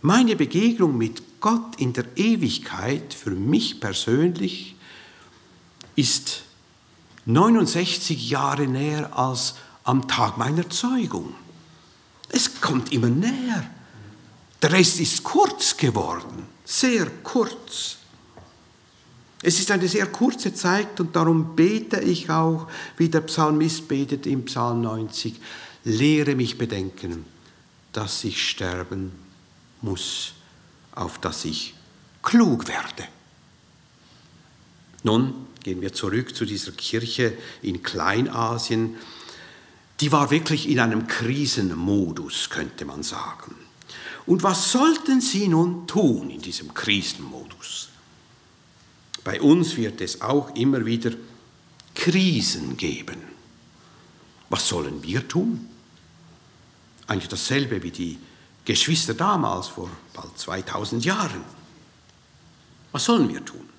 Meine 0.01 0.35
Begegnung 0.35 0.97
mit 0.97 1.39
Gott 1.39 1.75
in 1.77 1.93
der 1.93 2.05
Ewigkeit 2.17 3.13
für 3.13 3.29
mich 3.29 3.79
persönlich 3.79 4.75
ist 5.95 6.41
69 7.27 8.31
Jahre 8.31 8.65
näher 8.65 9.15
als 9.15 9.53
am 9.83 10.07
Tag 10.07 10.39
meiner 10.39 10.67
Zeugung. 10.67 11.35
Es 12.33 12.61
kommt 12.61 12.93
immer 12.93 13.09
näher. 13.09 13.69
Der 14.61 14.71
Rest 14.71 14.99
ist 14.99 15.23
kurz 15.23 15.75
geworden, 15.75 16.47
sehr 16.63 17.07
kurz. 17.23 17.97
Es 19.41 19.59
ist 19.59 19.71
eine 19.71 19.87
sehr 19.87 20.05
kurze 20.05 20.53
Zeit 20.53 20.99
und 20.99 21.15
darum 21.15 21.55
bete 21.55 21.99
ich 21.99 22.29
auch, 22.29 22.67
wie 22.97 23.09
der 23.09 23.21
Psalmist 23.21 23.87
betet 23.87 24.27
im 24.27 24.45
Psalm 24.45 24.81
90, 24.81 25.35
lehre 25.83 26.35
mich 26.35 26.57
bedenken, 26.57 27.25
dass 27.91 28.23
ich 28.23 28.49
sterben 28.49 29.11
muss, 29.81 30.33
auf 30.93 31.19
das 31.19 31.43
ich 31.43 31.73
klug 32.21 32.67
werde. 32.67 33.07
Nun 35.03 35.47
gehen 35.63 35.81
wir 35.81 35.91
zurück 35.91 36.35
zu 36.35 36.45
dieser 36.45 36.71
Kirche 36.71 37.33
in 37.63 37.81
Kleinasien. 37.81 38.95
Die 40.01 40.11
war 40.11 40.31
wirklich 40.31 40.67
in 40.67 40.79
einem 40.79 41.07
Krisenmodus, 41.07 42.49
könnte 42.49 42.85
man 42.85 43.03
sagen. 43.03 43.55
Und 44.25 44.41
was 44.41 44.71
sollten 44.71 45.21
sie 45.21 45.47
nun 45.47 45.87
tun 45.87 46.31
in 46.31 46.41
diesem 46.41 46.73
Krisenmodus? 46.73 47.89
Bei 49.23 49.39
uns 49.39 49.77
wird 49.77 50.01
es 50.01 50.21
auch 50.21 50.55
immer 50.55 50.85
wieder 50.85 51.11
Krisen 51.93 52.77
geben. 52.77 53.21
Was 54.49 54.67
sollen 54.67 55.03
wir 55.03 55.27
tun? 55.27 55.67
Eigentlich 57.05 57.29
dasselbe 57.29 57.83
wie 57.83 57.91
die 57.91 58.19
Geschwister 58.65 59.13
damals 59.13 59.67
vor 59.67 59.89
bald 60.13 60.37
2000 60.37 61.05
Jahren. 61.05 61.43
Was 62.91 63.05
sollen 63.05 63.29
wir 63.29 63.45
tun? 63.45 63.69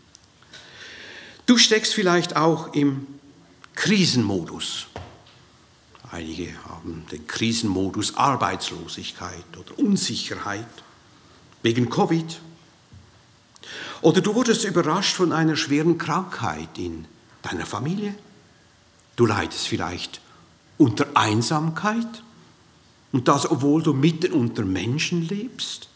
Du 1.46 1.58
steckst 1.58 1.94
vielleicht 1.94 2.36
auch 2.36 2.72
im 2.74 3.06
Krisenmodus. 3.74 4.86
Einige 6.12 6.52
haben 6.66 7.07
den 7.11 7.26
Krisenmodus 7.26 8.19
Arbeitslosigkeit 8.19 9.45
oder 9.59 9.78
Unsicherheit 9.78 10.66
wegen 11.62 11.88
Covid. 11.88 12.38
Oder 14.02 14.21
du 14.21 14.35
wurdest 14.35 14.64
überrascht 14.64 15.16
von 15.16 15.33
einer 15.33 15.57
schweren 15.57 15.97
Krankheit 15.97 16.76
in 16.76 17.07
deiner 17.40 17.64
Familie. 17.64 18.14
Du 19.16 19.25
leidest 19.25 19.66
vielleicht 19.69 20.21
unter 20.76 21.07
Einsamkeit 21.14 22.23
und 23.12 23.26
das, 23.26 23.50
obwohl 23.50 23.83
du 23.83 23.95
mitten 23.95 24.35
unter 24.35 24.64
Menschen 24.64 25.26
lebst. 25.26 25.88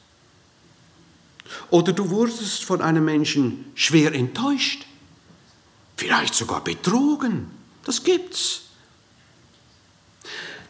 Oder 1.69 1.93
du 1.93 2.09
wurdest 2.09 2.65
von 2.65 2.81
einem 2.81 3.05
Menschen 3.05 3.67
schwer 3.75 4.15
enttäuscht, 4.15 4.87
vielleicht 5.99 6.35
sogar 6.35 6.65
betrogen. 6.65 7.51
Das 7.85 8.03
gibt's. 8.03 8.66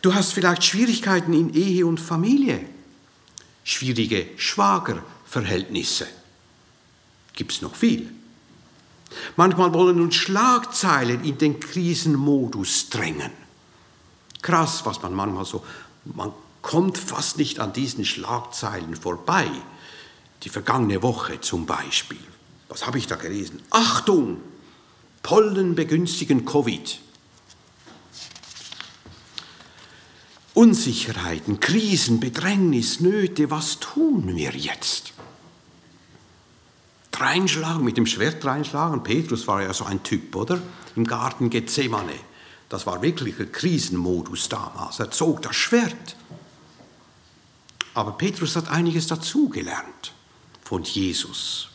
Du 0.03 0.15
hast 0.15 0.33
vielleicht 0.33 0.65
Schwierigkeiten 0.65 1.33
in 1.33 1.55
Ehe 1.55 1.87
und 1.87 2.01
Familie, 2.01 2.61
schwierige 3.65 4.29
Schwagerverhältnisse. 4.37 6.07
Gibt 7.35 7.53
es 7.53 7.63
noch 7.63 7.75
viel. 7.75 8.11
Manchmal 9.37 9.73
wollen 9.73 10.01
uns 10.01 10.15
Schlagzeilen 10.15 11.25
in 11.25 11.39
den 11.39 11.61
Krisenmodus 11.61 12.91
drängen. 12.91 13.31
Krass, 14.43 14.85
was 14.85 15.03
man 15.03 15.15
manchmal 15.15 15.45
so, 15.45 15.65
man 16.05 16.33
kommt 16.63 16.99
fast 16.99 17.39
nicht 17.39 17.61
an 17.61 17.73
diesen 17.73 18.05
Schlagzeilen 18.05 18.97
vorbei. 18.97 19.49
Die 20.43 20.49
vergangene 20.49 21.03
Woche 21.03 21.41
zum 21.41 21.67
Beispiel. 21.67 22.19
Was 22.69 22.87
habe 22.87 22.99
ich 22.99 23.07
da 23.07 23.17
gelesen? 23.17 23.63
Achtung! 23.71 24.39
Pollen 25.23 25.75
begünstigen 25.75 26.45
Covid. 26.45 27.01
Unsicherheiten, 30.57 31.61
Krisen, 31.61 32.19
Bedrängnis, 32.19 33.01
Nöte, 33.01 33.51
was 33.51 33.79
tun 33.79 34.35
wir 34.37 34.53
jetzt? 34.53 35.13
Reinschlagen, 37.15 37.85
mit 37.85 37.99
dem 37.99 38.07
Schwert 38.07 38.43
reinschlagen. 38.43 39.03
Petrus 39.03 39.47
war 39.47 39.63
ja 39.63 39.75
so 39.75 39.85
ein 39.85 40.03
Typ, 40.03 40.35
oder? 40.35 40.59
Im 40.97 41.07
Garten 41.07 41.51
Gethsemane. 41.51 42.15
Das 42.71 42.87
war 42.87 43.03
wirklich 43.03 43.39
ein 43.39 43.53
Krisenmodus 43.53 44.49
damals. 44.49 44.99
Er 44.99 45.11
zog 45.11 45.43
das 45.43 45.55
Schwert. 45.55 46.17
Aber 47.93 48.13
Petrus 48.13 48.57
hat 48.57 48.71
einiges 48.71 49.09
dazugelernt 49.09 50.15
von 50.63 50.85
Jesus. 50.85 51.69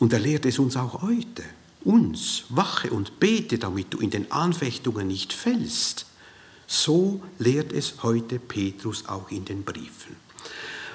Und 0.00 0.12
er 0.12 0.18
lehrt 0.18 0.44
es 0.44 0.58
uns 0.58 0.76
auch 0.76 1.02
heute. 1.02 1.44
Uns, 1.84 2.46
wache 2.48 2.90
und 2.90 3.20
bete, 3.20 3.58
damit 3.58 3.94
du 3.94 3.98
in 3.98 4.10
den 4.10 4.32
Anfechtungen 4.32 5.06
nicht 5.06 5.32
fällst. 5.32 6.07
So 6.70 7.22
lehrt 7.38 7.72
es 7.72 8.02
heute 8.02 8.38
Petrus 8.38 9.08
auch 9.08 9.30
in 9.30 9.46
den 9.46 9.64
Briefen. 9.64 10.16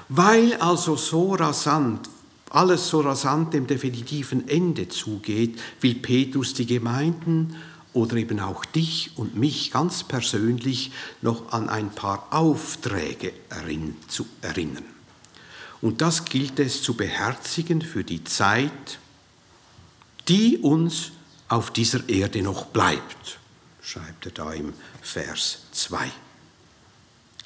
Weil 0.07 0.53
also 0.57 0.95
so 0.95 1.33
rasant, 1.33 2.07
alles 2.51 2.87
so 2.87 3.01
rasant 3.01 3.55
dem 3.55 3.65
definitiven 3.65 4.47
Ende 4.47 4.87
zugeht, 4.87 5.59
will 5.81 5.95
Petrus 5.95 6.53
die 6.53 6.67
Gemeinden 6.67 7.55
oder 7.93 8.17
eben 8.17 8.39
auch 8.39 8.65
dich 8.65 9.11
und 9.15 9.35
mich 9.35 9.71
ganz 9.71 10.03
persönlich 10.03 10.91
noch 11.23 11.51
an 11.51 11.69
ein 11.69 11.89
paar 11.89 12.27
Aufträge 12.29 13.33
zu 14.07 14.27
erinnern. 14.41 14.85
Und 15.81 16.01
das 16.01 16.25
gilt 16.25 16.59
es 16.59 16.83
zu 16.83 16.93
beherzigen 16.93 17.81
für 17.81 18.03
die 18.03 18.23
Zeit, 18.23 18.99
die 20.27 20.59
uns 20.59 21.13
auf 21.49 21.71
dieser 21.71 22.07
Erde 22.07 22.43
noch 22.43 22.67
bleibt 22.67 23.39
schreibt 23.83 24.25
er 24.25 24.31
da 24.31 24.53
im 24.53 24.73
Vers 25.01 25.59
2. 25.73 26.09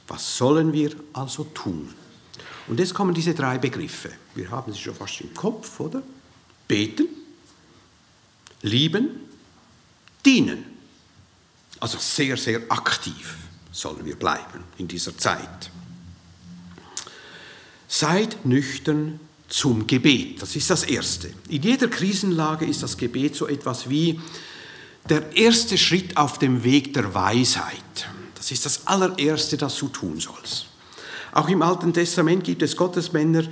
Was 0.07 0.37
sollen 0.37 0.71
wir 0.71 0.91
also 1.13 1.43
tun? 1.45 1.93
Und 2.67 2.79
jetzt 2.79 2.93
kommen 2.93 3.13
diese 3.13 3.33
drei 3.33 3.57
Begriffe. 3.57 4.11
Wir 4.35 4.49
haben 4.51 4.71
sie 4.71 4.79
schon 4.79 4.95
fast 4.95 5.19
im 5.21 5.33
Kopf, 5.33 5.79
oder? 5.79 6.03
Beten, 6.67 7.07
lieben, 8.61 9.09
dienen. 10.25 10.65
Also 11.79 11.97
sehr, 11.97 12.37
sehr 12.37 12.61
aktiv 12.69 13.35
sollen 13.71 14.05
wir 14.05 14.15
bleiben 14.15 14.63
in 14.77 14.87
dieser 14.87 15.17
Zeit. 15.17 15.71
Seid 17.87 18.45
nüchtern 18.45 19.19
zum 19.47 19.87
Gebet. 19.87 20.41
Das 20.41 20.55
ist 20.55 20.69
das 20.69 20.83
Erste. 20.83 21.33
In 21.47 21.61
jeder 21.61 21.87
Krisenlage 21.87 22.65
ist 22.65 22.83
das 22.83 22.97
Gebet 22.97 23.35
so 23.35 23.47
etwas 23.47 23.89
wie 23.89 24.19
der 25.09 25.35
erste 25.35 25.77
Schritt 25.77 26.17
auf 26.17 26.39
dem 26.39 26.63
Weg 26.63 26.93
der 26.93 27.13
Weisheit. 27.13 28.09
Das 28.35 28.51
ist 28.51 28.65
das 28.65 28.87
allererste, 28.87 29.57
das 29.57 29.77
du 29.77 29.87
tun 29.87 30.19
sollst. 30.19 30.67
Auch 31.33 31.49
im 31.49 31.61
Alten 31.61 31.93
Testament 31.93 32.43
gibt 32.43 32.61
es 32.61 32.75
Gottesmänner, 32.75 33.43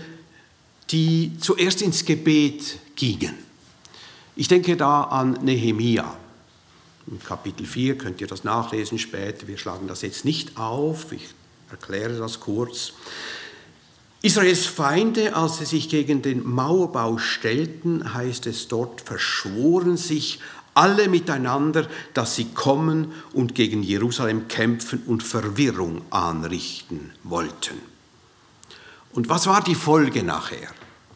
die 0.91 1.31
zuerst 1.39 1.81
ins 1.81 2.05
Gebet 2.05 2.79
gingen. 2.95 3.35
Ich 4.35 4.47
denke 4.47 4.75
da 4.75 5.03
an 5.03 5.33
Nehemia. 5.43 6.15
In 7.07 7.19
Kapitel 7.19 7.65
4 7.65 7.97
könnt 7.97 8.21
ihr 8.21 8.27
das 8.27 8.43
nachlesen 8.43 8.97
später. 8.97 9.47
Wir 9.47 9.57
schlagen 9.57 9.87
das 9.87 10.01
jetzt 10.01 10.25
nicht 10.25 10.57
auf. 10.57 11.11
Ich 11.11 11.29
erkläre 11.69 12.17
das 12.17 12.39
kurz. 12.39 12.93
Israels 14.21 14.65
Feinde, 14.65 15.35
als 15.35 15.59
sie 15.59 15.65
sich 15.65 15.87
gegen 15.87 16.23
den 16.23 16.43
Mauerbau 16.43 17.19
stellten, 17.19 18.15
heißt 18.15 18.47
es 18.47 18.67
dort, 18.67 19.01
verschworen 19.01 19.97
sich 19.97 20.39
alle 20.75 21.07
miteinander, 21.07 21.87
dass 22.13 22.35
sie 22.35 22.45
kommen 22.53 23.13
und 23.33 23.55
gegen 23.55 23.81
Jerusalem 23.81 24.47
kämpfen 24.47 25.01
und 25.07 25.23
Verwirrung 25.23 26.01
anrichten 26.11 27.11
wollten. 27.23 27.79
Und 29.13 29.29
was 29.29 29.47
war 29.47 29.63
die 29.63 29.75
Folge 29.75 30.21
nachher? 30.23 30.69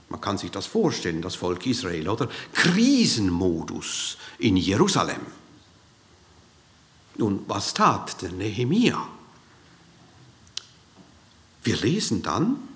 Man 0.08 0.22
kann 0.22 0.38
sich 0.38 0.50
das 0.50 0.66
vorstellen, 0.66 1.22
das 1.22 1.36
Volk 1.36 1.68
Israel, 1.68 2.08
oder? 2.08 2.30
Krisenmodus 2.54 4.18
in 4.40 4.58
Jerusalem. 4.58 5.22
Nun, 7.18 7.44
was 7.48 7.74
tat 7.74 8.22
der 8.22 8.32
Nehemia? 8.32 9.08
Wir 11.64 11.76
lesen 11.78 12.24
dann, 12.24 12.69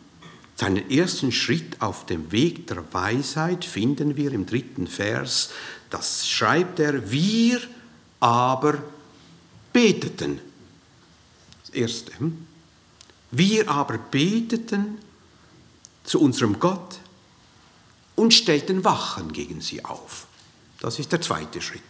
seinen 0.63 0.89
ersten 0.89 1.34
Schritt 1.34 1.82
auf 1.82 2.06
dem 2.06 2.32
Weg 2.32 2.67
der 2.67 2.86
Weisheit 2.93 3.65
finden 3.65 4.15
wir 4.15 4.32
im 4.32 4.45
dritten 4.45 4.88
Vers. 4.88 5.49
Das 5.89 6.26
schreibt 6.26 6.80
er, 6.80 7.12
wir 7.12 7.60
aber 8.21 8.82
beteten. 9.73 10.39
Das 11.65 11.76
erste. 11.76 12.13
Wir 13.32 13.69
aber 13.69 13.97
beteten 13.97 14.99
zu 16.06 16.21
unserem 16.21 16.58
Gott 16.60 16.97
und 18.15 18.34
stellten 18.34 18.86
Wachen 18.86 19.34
gegen 19.34 19.60
sie 19.60 19.84
auf. 19.84 20.28
Das 20.80 20.97
ist 20.97 21.12
der 21.12 21.19
zweite 21.19 21.62
Schritt. 21.62 21.82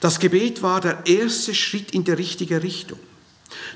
Das 0.00 0.18
Gebet 0.18 0.62
war 0.62 0.80
der 0.80 1.04
erste 1.04 1.54
Schritt 1.54 1.90
in 1.90 2.04
die 2.04 2.12
richtige 2.12 2.62
Richtung. 2.62 3.00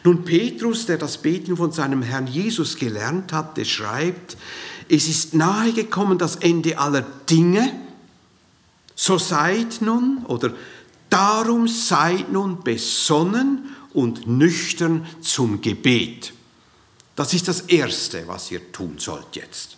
Nun 0.05 0.25
Petrus, 0.25 0.87
der 0.87 0.99
das 0.99 1.19
Beten 1.19 1.57
von 1.57 1.73
seinem 1.73 2.03
Herrn 2.03 2.27
Jesus 2.27 2.77
gelernt 2.77 3.33
hatte, 3.33 3.65
schreibt, 3.65 4.37
es 4.89 5.09
ist 5.09 5.35
nahe 5.35 5.73
gekommen 5.73 6.19
das 6.19 6.37
Ende 6.37 6.79
aller 6.79 7.03
Dinge, 7.03 7.73
so 8.95 9.19
seid 9.19 9.81
nun 9.81 10.25
oder 10.27 10.53
darum 11.09 11.67
seid 11.69 12.31
nun 12.31 12.63
besonnen 12.63 13.75
und 13.93 14.27
nüchtern 14.27 15.07
zum 15.21 15.61
Gebet. 15.61 16.33
Das 17.17 17.35
ist 17.35 17.49
das 17.49 17.63
Erste, 17.63 18.27
was 18.27 18.51
ihr 18.51 18.73
tun 18.73 18.97
sollt 18.99 19.37
jetzt. 19.37 19.77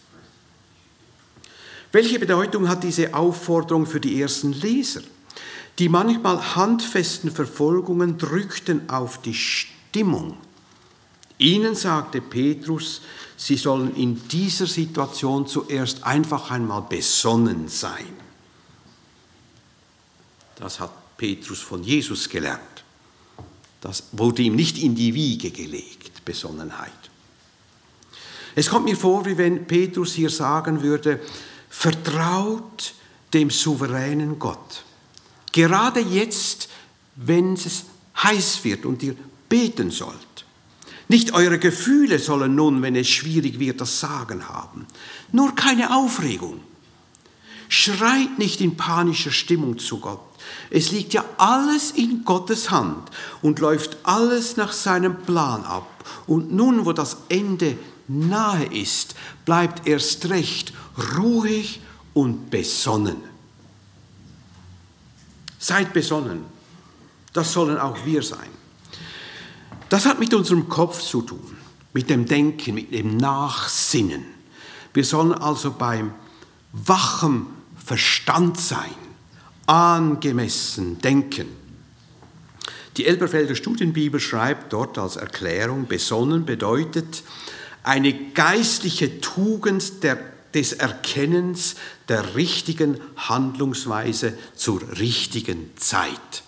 Welche 1.93 2.19
Bedeutung 2.19 2.69
hat 2.69 2.83
diese 2.83 3.15
Aufforderung 3.15 3.87
für 3.87 4.01
die 4.01 4.21
ersten 4.21 4.53
Leser? 4.53 5.03
Die 5.79 5.89
manchmal 5.89 6.55
handfesten 6.55 7.31
Verfolgungen 7.31 8.19
drückten 8.19 8.89
auf 8.89 9.21
die 9.23 9.35
Stimmung 9.95 10.37
Ihnen 11.39 11.77
sagte 11.77 12.21
Petrus, 12.21 13.01
sie 13.37 13.57
sollen 13.57 13.95
in 13.95 14.27
dieser 14.27 14.67
Situation 14.67 15.47
zuerst 15.47 16.03
einfach 16.03 16.51
einmal 16.51 16.83
besonnen 16.83 17.69
sein. 17.69 18.09
Das 20.57 20.81
hat 20.81 21.17
Petrus 21.17 21.61
von 21.61 21.85
Jesus 21.85 22.29
gelernt. 22.29 22.61
Das 23.81 24.05
wurde 24.11 24.43
ihm 24.43 24.57
nicht 24.57 24.79
in 24.79 24.97
die 24.97 25.15
Wiege 25.15 25.53
gelegt, 25.53 26.25
Besonnenheit. 26.25 26.91
Es 28.57 28.69
kommt 28.69 28.87
mir 28.87 28.97
vor, 28.97 29.25
wie 29.27 29.39
wenn 29.39 29.65
Petrus 29.65 30.15
hier 30.15 30.31
sagen 30.31 30.83
würde, 30.83 31.21
vertraut 31.69 32.95
dem 33.33 33.49
souveränen 33.49 34.41
Gott. 34.41 34.85
Gerade 35.53 36.01
jetzt, 36.01 36.69
wenn 37.15 37.55
es 37.55 37.85
heiß 38.17 38.65
wird 38.65 38.87
und 38.87 39.01
ihr 39.05 39.15
beten 39.55 39.93
sollt. 39.93 40.45
Nicht 41.07 41.33
eure 41.33 41.61
Gefühle 41.61 42.19
sollen 42.19 42.57
nun, 42.57 42.83
wenn 42.83 42.97
es 42.97 43.09
schwierig 43.09 43.61
wird, 43.61 43.81
das 43.81 44.01
Sagen 44.01 44.49
haben. 44.49 44.85
Nur 45.31 45.55
keine 45.55 45.95
Aufregung. 45.95 46.61
Schreit 47.69 48.37
nicht 48.37 48.61
in 48.61 48.77
panischer 48.77 49.31
Stimmung 49.31 49.79
zu 49.79 49.99
Gott. 49.99 50.19
Es 50.71 50.91
liegt 50.91 51.15
ja 51.15 51.25
alles 51.39 51.93
in 51.93 52.25
Gottes 52.25 52.73
Hand 52.73 53.11
und 53.43 53.61
läuft 53.61 53.97
alles 54.03 54.57
nach 54.57 54.73
seinem 54.73 55.23
Plan 55.23 55.63
ab. 55.63 55.89
Und 56.27 56.53
nun, 56.53 56.85
wo 56.85 56.93
das 56.93 57.19
Ende 57.29 57.79
nahe 58.09 58.65
ist, 58.65 59.15
bleibt 59.45 59.87
erst 59.87 60.31
recht 60.31 60.73
ruhig 61.17 61.81
und 62.13 62.51
besonnen. 62.51 63.19
Seid 65.61 65.93
besonnen. 65.93 66.45
Das 67.33 67.53
sollen 67.53 67.79
auch 67.79 68.05
wir 68.05 68.25
sein. 68.25 68.54
Das 69.89 70.07
hat 70.07 70.19
mit 70.19 70.35
unserem 70.35 70.69
Kopf 70.69 71.01
zu 71.01 71.23
tun, 71.23 71.57
mit 71.93 72.11
dem 72.11 72.27
Denken, 72.27 72.75
mit 72.75 72.93
dem 72.93 73.17
Nachsinnen. 73.17 74.25
Wir 74.93 75.05
sollen 75.05 75.33
also 75.33 75.73
beim 75.73 76.15
wachem 76.73 77.47
Verstand 77.85 78.59
sein, 78.59 78.95
angemessen 79.67 81.01
denken. 81.01 81.49
Die 82.97 83.07
Elberfelder 83.07 83.57
Studienbibel 83.57 84.21
schreibt 84.21 84.73
dort 84.73 84.99
als 84.99 85.17
Erklärung, 85.17 85.87
besonnen 85.87 86.45
bedeutet 86.45 87.25
eine 87.83 88.15
geistliche 88.15 89.21
Tugend 89.21 90.03
der, 90.03 90.19
des 90.55 90.73
Erkennens 90.75 91.75
der 92.09 92.37
richtigen 92.37 93.01
Handlungsweise 93.17 94.39
zur 94.55 94.81
richtigen 94.99 95.73
Zeit. 95.77 96.45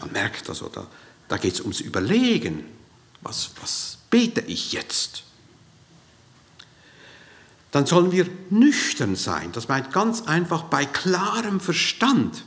Man 0.00 0.12
merkt 0.12 0.48
also, 0.48 0.68
da 0.68 0.86
da 1.30 1.36
geht 1.36 1.54
es 1.54 1.60
ums 1.60 1.80
Überlegen. 1.80 2.64
Was, 3.22 3.52
was 3.60 3.98
bete 4.10 4.40
ich 4.40 4.72
jetzt? 4.72 5.22
Dann 7.70 7.86
sollen 7.86 8.10
wir 8.10 8.26
nüchtern 8.50 9.14
sein. 9.14 9.52
Das 9.52 9.68
meint 9.68 9.92
ganz 9.92 10.22
einfach 10.22 10.64
bei 10.64 10.84
klarem 10.84 11.60
Verstand. 11.60 12.44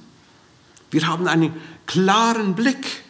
Wir 0.91 1.07
haben 1.07 1.29
einen 1.29 1.53
klaren 1.85 2.55
Blick. 2.55 3.03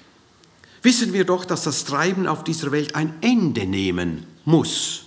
Wissen 0.83 1.11
wir 1.11 1.25
doch, 1.25 1.43
dass 1.43 1.63
das 1.63 1.85
Treiben 1.85 2.27
auf 2.27 2.43
dieser 2.43 2.71
Welt 2.71 2.93
ein 2.93 3.15
Ende 3.21 3.65
nehmen 3.65 4.27
muss. 4.45 5.05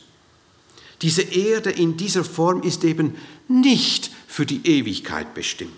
Diese 1.00 1.22
Erde 1.22 1.70
in 1.70 1.96
dieser 1.96 2.24
Form 2.24 2.62
ist 2.62 2.82
eben 2.82 3.14
nicht 3.46 4.10
für 4.26 4.46
die 4.46 4.66
Ewigkeit 4.66 5.32
bestimmt. 5.32 5.70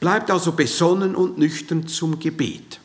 Bleibt 0.00 0.32
also 0.32 0.50
besonnen 0.50 1.14
und 1.14 1.38
nüchtern 1.38 1.86
zum 1.86 2.18
Gebet. 2.18 2.80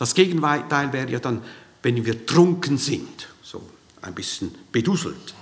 Das 0.00 0.14
Gegenteil 0.14 0.94
wäre 0.94 1.10
ja 1.10 1.18
dann, 1.18 1.42
wenn 1.82 2.02
wir 2.06 2.24
trunken 2.24 2.78
sind, 2.78 3.28
so 3.42 3.60
ein 4.00 4.14
bisschen 4.14 4.54
beduselt. 4.72 5.34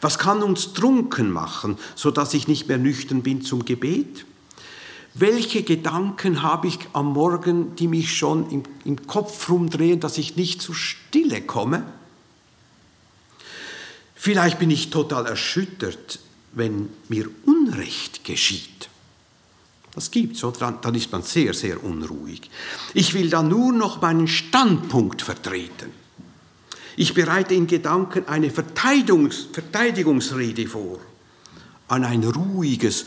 Was 0.00 0.18
kann 0.18 0.42
uns 0.42 0.72
trunken 0.72 1.30
machen, 1.30 1.78
sodass 1.94 2.34
ich 2.34 2.48
nicht 2.48 2.66
mehr 2.66 2.78
nüchtern 2.78 3.22
bin 3.22 3.42
zum 3.42 3.64
Gebet? 3.64 4.26
Welche 5.14 5.62
Gedanken 5.62 6.42
habe 6.42 6.66
ich 6.66 6.80
am 6.92 7.12
Morgen, 7.12 7.76
die 7.76 7.86
mich 7.86 8.16
schon 8.16 8.50
im, 8.50 8.64
im 8.84 9.06
Kopf 9.06 9.48
rumdrehen, 9.48 10.00
dass 10.00 10.18
ich 10.18 10.34
nicht 10.34 10.60
zur 10.60 10.74
Stille 10.74 11.40
komme? 11.40 11.84
Vielleicht 14.16 14.58
bin 14.58 14.72
ich 14.72 14.90
total 14.90 15.24
erschüttert, 15.24 16.18
wenn 16.50 16.88
mir 17.08 17.30
Unrecht 17.44 18.24
geschieht. 18.24 18.88
Das 19.96 20.10
gibt's, 20.10 20.44
oder? 20.44 20.72
Dann, 20.72 20.94
ist 20.94 21.10
man 21.10 21.22
sehr, 21.22 21.54
sehr 21.54 21.82
unruhig. 21.82 22.50
Ich 22.92 23.14
will 23.14 23.30
dann 23.30 23.48
nur 23.48 23.72
noch 23.72 24.02
meinen 24.02 24.28
Standpunkt 24.28 25.22
vertreten. 25.22 25.90
Ich 26.96 27.14
bereite 27.14 27.54
in 27.54 27.66
Gedanken 27.66 28.28
eine 28.28 28.50
Verteidigungs 28.50 29.48
Verteidigungsrede 29.52 30.66
vor. 30.66 30.98
An 31.88 32.04
ein 32.04 32.24
ruhiges, 32.24 33.06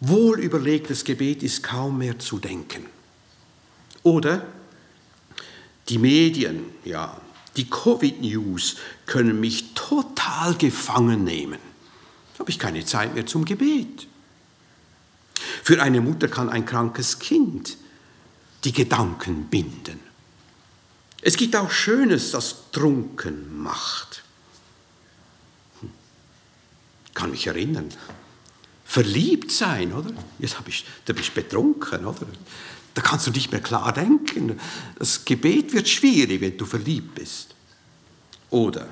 wohlüberlegtes 0.00 1.04
Gebet 1.04 1.42
ist 1.42 1.62
kaum 1.62 1.98
mehr 1.98 2.18
zu 2.18 2.38
denken. 2.38 2.86
Oder 4.02 4.46
die 5.90 5.98
Medien, 5.98 6.64
ja, 6.86 7.20
die 7.58 7.68
Covid-News 7.68 8.76
können 9.04 9.40
mich 9.40 9.74
total 9.74 10.54
gefangen 10.54 11.24
nehmen. 11.24 11.58
Da 12.32 12.40
habe 12.40 12.50
ich 12.50 12.58
keine 12.58 12.84
Zeit 12.86 13.14
mehr 13.14 13.26
zum 13.26 13.44
Gebet. 13.44 14.06
Für 15.68 15.82
eine 15.82 16.00
Mutter 16.00 16.28
kann 16.28 16.48
ein 16.48 16.64
krankes 16.64 17.18
Kind 17.18 17.76
die 18.64 18.72
Gedanken 18.72 19.48
binden. 19.48 20.00
Es 21.20 21.36
gibt 21.36 21.54
auch 21.56 21.70
Schönes, 21.70 22.30
das 22.30 22.70
trunken 22.72 23.62
macht. 23.62 24.22
Hm. 25.82 25.90
Kann 27.12 27.32
mich 27.32 27.46
erinnern. 27.46 27.90
Verliebt 28.86 29.50
sein, 29.50 29.92
oder? 29.92 30.10
Jetzt 30.38 30.58
hab 30.58 30.66
ich, 30.68 30.86
da 31.04 31.12
bist 31.12 31.36
du 31.36 31.42
betrunken, 31.42 32.06
oder? 32.06 32.26
Da 32.94 33.02
kannst 33.02 33.26
du 33.26 33.30
nicht 33.30 33.52
mehr 33.52 33.60
klar 33.60 33.92
denken. 33.92 34.58
Das 34.98 35.26
Gebet 35.26 35.74
wird 35.74 35.86
schwierig, 35.86 36.40
wenn 36.40 36.56
du 36.56 36.64
verliebt 36.64 37.14
bist. 37.14 37.54
Oder 38.48 38.88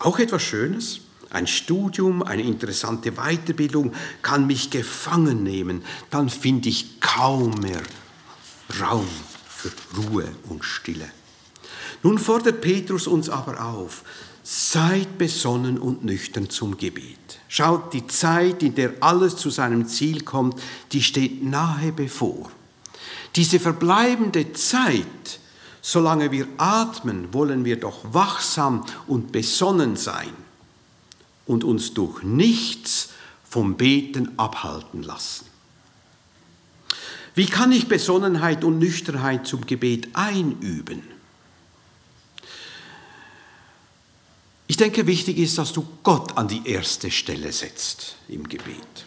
auch 0.00 0.18
etwas 0.18 0.42
Schönes. 0.42 1.02
Ein 1.30 1.46
Studium, 1.46 2.22
eine 2.22 2.42
interessante 2.42 3.12
Weiterbildung 3.12 3.92
kann 4.22 4.46
mich 4.46 4.70
gefangen 4.70 5.42
nehmen. 5.42 5.82
Dann 6.10 6.28
finde 6.28 6.68
ich 6.68 7.00
kaum 7.00 7.50
mehr 7.60 7.82
Raum 8.80 9.08
für 9.48 9.70
Ruhe 9.96 10.28
und 10.48 10.64
Stille. 10.64 11.10
Nun 12.02 12.18
fordert 12.18 12.60
Petrus 12.60 13.06
uns 13.06 13.28
aber 13.28 13.60
auf, 13.64 14.04
seid 14.42 15.18
besonnen 15.18 15.78
und 15.78 16.04
nüchtern 16.04 16.48
zum 16.48 16.76
Gebet. 16.76 17.40
Schaut, 17.48 17.92
die 17.92 18.06
Zeit, 18.06 18.62
in 18.62 18.76
der 18.76 18.92
alles 19.00 19.36
zu 19.36 19.50
seinem 19.50 19.88
Ziel 19.88 20.22
kommt, 20.22 20.60
die 20.92 21.02
steht 21.02 21.42
nahe 21.42 21.90
bevor. 21.90 22.50
Diese 23.34 23.58
verbleibende 23.58 24.52
Zeit, 24.52 25.40
solange 25.82 26.30
wir 26.30 26.46
atmen, 26.58 27.34
wollen 27.34 27.64
wir 27.64 27.80
doch 27.80 27.98
wachsam 28.12 28.84
und 29.08 29.32
besonnen 29.32 29.96
sein 29.96 30.45
und 31.46 31.64
uns 31.64 31.94
durch 31.94 32.22
nichts 32.22 33.10
vom 33.48 33.76
Beten 33.76 34.38
abhalten 34.38 35.02
lassen. 35.02 35.46
Wie 37.34 37.46
kann 37.46 37.70
ich 37.70 37.86
Besonnenheit 37.86 38.64
und 38.64 38.78
Nüchternheit 38.78 39.46
zum 39.46 39.66
Gebet 39.66 40.08
einüben? 40.14 41.02
Ich 44.66 44.76
denke, 44.76 45.06
wichtig 45.06 45.38
ist, 45.38 45.58
dass 45.58 45.72
du 45.72 45.86
Gott 46.02 46.36
an 46.36 46.48
die 46.48 46.66
erste 46.66 47.10
Stelle 47.10 47.52
setzt 47.52 48.16
im 48.28 48.48
Gebet. 48.48 49.06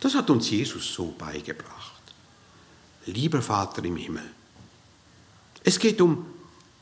Das 0.00 0.14
hat 0.14 0.28
uns 0.28 0.50
Jesus 0.50 0.92
so 0.92 1.14
beigebracht. 1.16 2.02
Lieber 3.06 3.40
Vater 3.40 3.84
im 3.84 3.96
Himmel, 3.96 4.28
es 5.64 5.78
geht 5.78 6.00
um 6.00 6.26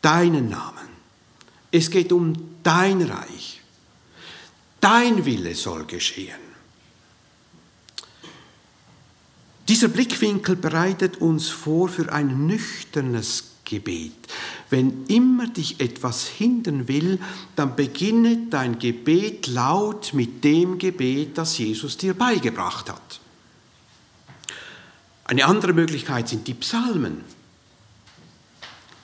deinen 0.02 0.48
Namen. 0.48 0.88
Es 1.70 1.90
geht 1.90 2.12
um 2.12 2.56
dein 2.62 3.02
Reich. 3.02 3.59
Dein 4.80 5.24
Wille 5.24 5.54
soll 5.54 5.84
geschehen. 5.84 6.50
Dieser 9.68 9.88
Blickwinkel 9.88 10.56
bereitet 10.56 11.18
uns 11.18 11.48
vor 11.48 11.88
für 11.88 12.12
ein 12.12 12.46
nüchternes 12.46 13.50
Gebet. 13.64 14.12
Wenn 14.68 15.06
immer 15.06 15.46
dich 15.46 15.80
etwas 15.80 16.26
hindern 16.26 16.88
will, 16.88 17.20
dann 17.54 17.76
beginne 17.76 18.46
dein 18.50 18.78
Gebet 18.78 19.46
laut 19.46 20.12
mit 20.12 20.42
dem 20.42 20.78
Gebet, 20.78 21.38
das 21.38 21.56
Jesus 21.58 21.96
dir 21.96 22.14
beigebracht 22.14 22.88
hat. 22.88 23.20
Eine 25.24 25.44
andere 25.44 25.72
Möglichkeit 25.72 26.28
sind 26.28 26.48
die 26.48 26.54
Psalmen. 26.54 27.20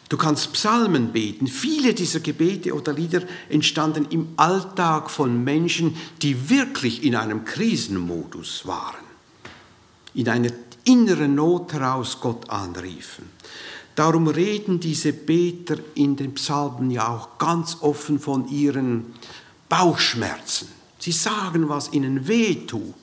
Du 0.08 0.16
kannst 0.16 0.52
Psalmen 0.52 1.12
beten. 1.12 1.48
Viele 1.48 1.92
dieser 1.92 2.20
Gebete 2.20 2.74
oder 2.74 2.92
Lieder 2.92 3.22
entstanden 3.48 4.06
im 4.10 4.28
Alltag 4.36 5.10
von 5.10 5.42
Menschen, 5.42 5.96
die 6.22 6.48
wirklich 6.48 7.02
in 7.02 7.16
einem 7.16 7.44
Krisenmodus 7.44 8.66
waren, 8.66 9.04
in 10.14 10.28
einer 10.28 10.50
inneren 10.84 11.34
Not 11.34 11.72
heraus 11.72 12.18
Gott 12.20 12.48
anriefen. 12.48 13.30
Darum 13.96 14.28
reden 14.28 14.78
diese 14.78 15.12
Beter 15.12 15.78
in 15.94 16.16
den 16.16 16.34
Psalmen 16.34 16.90
ja 16.90 17.08
auch 17.08 17.38
ganz 17.38 17.78
offen 17.80 18.20
von 18.20 18.46
ihren 18.48 19.14
Bauchschmerzen. 19.68 20.68
Sie 20.98 21.12
sagen, 21.12 21.68
was 21.68 21.92
ihnen 21.92 22.28
weh 22.28 22.66
tut. 22.66 22.94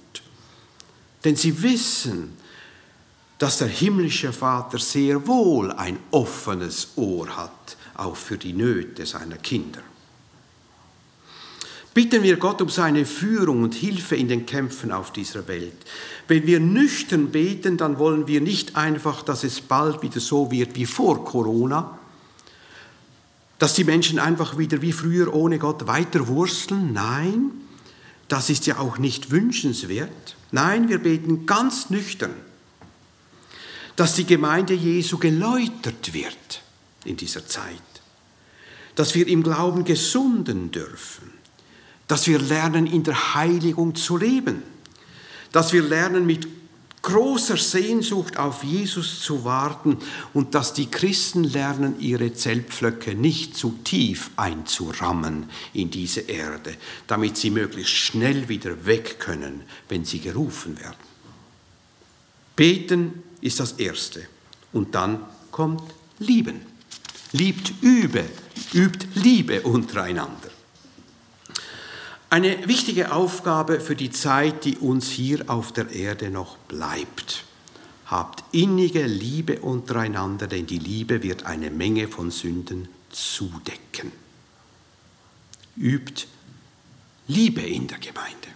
Denn 1.23 1.35
sie 1.35 1.61
wissen, 1.61 2.37
dass 3.43 3.57
der 3.57 3.67
himmlische 3.67 4.31
Vater 4.31 4.79
sehr 4.79 5.27
wohl 5.27 5.69
ein 5.73 5.99
offenes 6.11 6.93
Ohr 6.95 7.27
hat, 7.35 7.75
auch 7.93 8.15
für 8.15 8.37
die 8.37 8.53
Nöte 8.53 9.05
seiner 9.05 9.35
Kinder. 9.35 9.81
Bitten 11.93 12.23
wir 12.23 12.37
Gott 12.37 12.61
um 12.61 12.69
seine 12.69 13.05
Führung 13.05 13.63
und 13.63 13.75
Hilfe 13.75 14.15
in 14.15 14.29
den 14.29 14.45
Kämpfen 14.45 14.93
auf 14.93 15.11
dieser 15.11 15.45
Welt. 15.49 15.75
Wenn 16.29 16.47
wir 16.47 16.61
nüchtern 16.61 17.31
beten, 17.31 17.75
dann 17.75 17.99
wollen 17.99 18.27
wir 18.27 18.39
nicht 18.39 18.77
einfach, 18.77 19.23
dass 19.23 19.43
es 19.43 19.59
bald 19.59 20.01
wieder 20.03 20.21
so 20.21 20.49
wird 20.49 20.77
wie 20.77 20.85
vor 20.85 21.25
Corona, 21.25 21.99
dass 23.59 23.73
die 23.73 23.83
Menschen 23.83 24.19
einfach 24.19 24.57
wieder 24.57 24.81
wie 24.81 24.93
früher 24.93 25.33
ohne 25.33 25.59
Gott 25.59 25.85
weiter 25.85 26.29
wursteln. 26.29 26.93
Nein, 26.93 27.51
das 28.29 28.49
ist 28.49 28.67
ja 28.67 28.79
auch 28.79 28.99
nicht 28.99 29.31
wünschenswert. 29.31 30.37
Nein, 30.53 30.87
wir 30.87 30.99
beten 30.99 31.45
ganz 31.45 31.89
nüchtern, 31.89 32.31
dass 33.95 34.15
die 34.15 34.25
Gemeinde 34.25 34.73
Jesu 34.73 35.17
geläutert 35.17 36.13
wird 36.13 36.61
in 37.05 37.17
dieser 37.17 37.45
Zeit, 37.45 37.81
dass 38.95 39.15
wir 39.15 39.27
im 39.27 39.43
Glauben 39.43 39.83
gesunden 39.85 40.71
dürfen. 40.71 41.31
Dass 42.07 42.27
wir 42.27 42.39
lernen, 42.39 42.85
in 42.85 43.03
der 43.03 43.33
Heiligung 43.33 43.95
zu 43.95 44.17
leben, 44.17 44.61
dass 45.51 45.71
wir 45.71 45.81
lernen, 45.81 46.25
mit 46.25 46.47
großer 47.03 47.57
Sehnsucht 47.57 48.37
auf 48.37 48.63
Jesus 48.63 49.21
zu 49.21 49.45
warten. 49.45 49.97
Und 50.33 50.55
dass 50.55 50.73
die 50.73 50.87
Christen 50.87 51.43
lernen, 51.43 51.99
ihre 51.99 52.33
Zeltpflöcke 52.33 53.13
nicht 53.13 53.55
zu 53.55 53.77
tief 53.83 54.31
einzurammen 54.35 55.49
in 55.73 55.91
diese 55.91 56.21
Erde, 56.21 56.75
damit 57.05 57.37
sie 57.37 57.51
möglichst 57.51 57.93
schnell 57.93 58.49
wieder 58.49 58.85
weg 58.85 59.19
können, 59.19 59.61
wenn 59.89 60.03
sie 60.05 60.19
gerufen 60.19 60.79
werden. 60.79 60.95
Beten 62.55 63.23
ist 63.43 63.59
das 63.59 63.73
Erste 63.73 64.25
und 64.71 64.95
dann 64.95 65.19
kommt 65.51 65.83
Lieben. 66.19 66.61
Liebt 67.33 67.73
übe, 67.81 68.23
übt 68.73 69.07
Liebe 69.15 69.61
untereinander. 69.61 70.49
Eine 72.29 72.67
wichtige 72.67 73.11
Aufgabe 73.11 73.79
für 73.79 73.95
die 73.95 74.11
Zeit, 74.11 74.65
die 74.65 74.77
uns 74.77 75.09
hier 75.09 75.49
auf 75.49 75.71
der 75.71 75.91
Erde 75.91 76.29
noch 76.29 76.57
bleibt. 76.57 77.43
Habt 78.05 78.43
innige 78.51 79.05
Liebe 79.05 79.59
untereinander, 79.59 80.47
denn 80.47 80.65
die 80.65 80.79
Liebe 80.79 81.21
wird 81.21 81.45
eine 81.45 81.69
Menge 81.69 82.07
von 82.07 82.31
Sünden 82.31 82.87
zudecken. 83.09 84.11
Übt 85.75 86.27
Liebe 87.27 87.61
in 87.61 87.87
der 87.87 87.99
Gemeinde. 87.99 88.47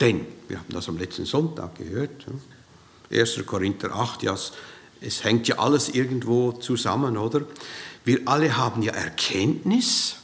Denn, 0.00 0.26
wir 0.48 0.58
haben 0.58 0.72
das 0.72 0.88
am 0.88 0.98
letzten 0.98 1.26
Sonntag 1.26 1.76
gehört, 1.76 2.26
1. 3.14 3.44
Korinther 3.46 3.94
8, 3.94 4.22
ja, 4.22 4.36
es 5.00 5.24
hängt 5.24 5.48
ja 5.48 5.58
alles 5.58 5.88
irgendwo 5.88 6.52
zusammen, 6.52 7.16
oder? 7.16 7.42
Wir 8.04 8.20
alle 8.26 8.56
haben 8.56 8.82
ja 8.82 8.92
Erkenntnis, 8.92 10.16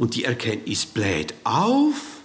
und 0.00 0.14
die 0.14 0.24
Erkenntnis 0.24 0.86
bläht 0.86 1.34
auf. 1.44 2.22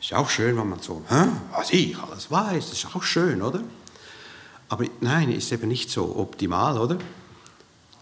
Ist 0.00 0.14
auch 0.14 0.30
schön, 0.30 0.56
wenn 0.56 0.68
man 0.68 0.78
so, 0.78 1.02
Hä? 1.08 1.24
was 1.50 1.72
ich 1.72 1.98
alles 1.98 2.30
weiß, 2.30 2.70
ist 2.70 2.86
auch 2.94 3.02
schön, 3.02 3.42
oder? 3.42 3.64
Aber 4.68 4.84
nein, 5.00 5.32
ist 5.32 5.50
eben 5.50 5.66
nicht 5.66 5.90
so 5.90 6.14
optimal, 6.16 6.78
oder? 6.78 6.98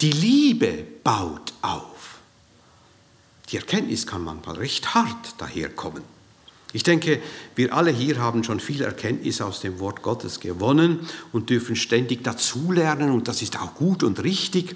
Die 0.03 0.13
Liebe 0.13 0.85
baut 1.03 1.55
auf. 1.63 2.19
Die 3.49 3.57
Erkenntnis 3.57 4.07
kann 4.07 4.25
manchmal 4.25 4.57
recht 4.57 4.95
hart 4.95 5.41
daherkommen. 5.41 6.03
Ich 6.73 6.83
denke, 6.83 7.21
wir 7.55 7.75
alle 7.75 7.91
hier 7.91 8.19
haben 8.19 8.45
schon 8.45 8.59
viel 8.59 8.83
Erkenntnis 8.83 9.41
aus 9.41 9.61
dem 9.61 9.79
Wort 9.79 10.03
Gottes 10.03 10.41
gewonnen 10.41 11.01
und 11.33 11.51
dürfen 11.51 11.77
ständig 11.77 12.25
dazulernen 12.25 13.11
und 13.11 13.29
das 13.29 13.43
ist 13.43 13.61
auch 13.61 13.75
gut 13.75 14.03
und 14.03 14.23
richtig. 14.23 14.75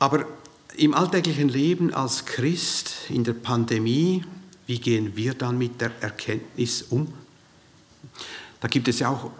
Aber 0.00 0.26
im 0.76 0.94
alltäglichen 0.94 1.48
Leben 1.48 1.94
als 1.94 2.24
Christ 2.24 2.94
in 3.08 3.22
der 3.22 3.34
Pandemie, 3.34 4.24
wie 4.66 4.80
gehen 4.80 5.14
wir 5.14 5.34
dann 5.34 5.58
mit 5.58 5.80
der 5.80 5.92
Erkenntnis 6.00 6.82
um? 6.82 7.12
Da 8.58 8.66
gibt 8.66 8.88
es 8.88 8.98
ja 8.98 9.10
auch, 9.10 9.30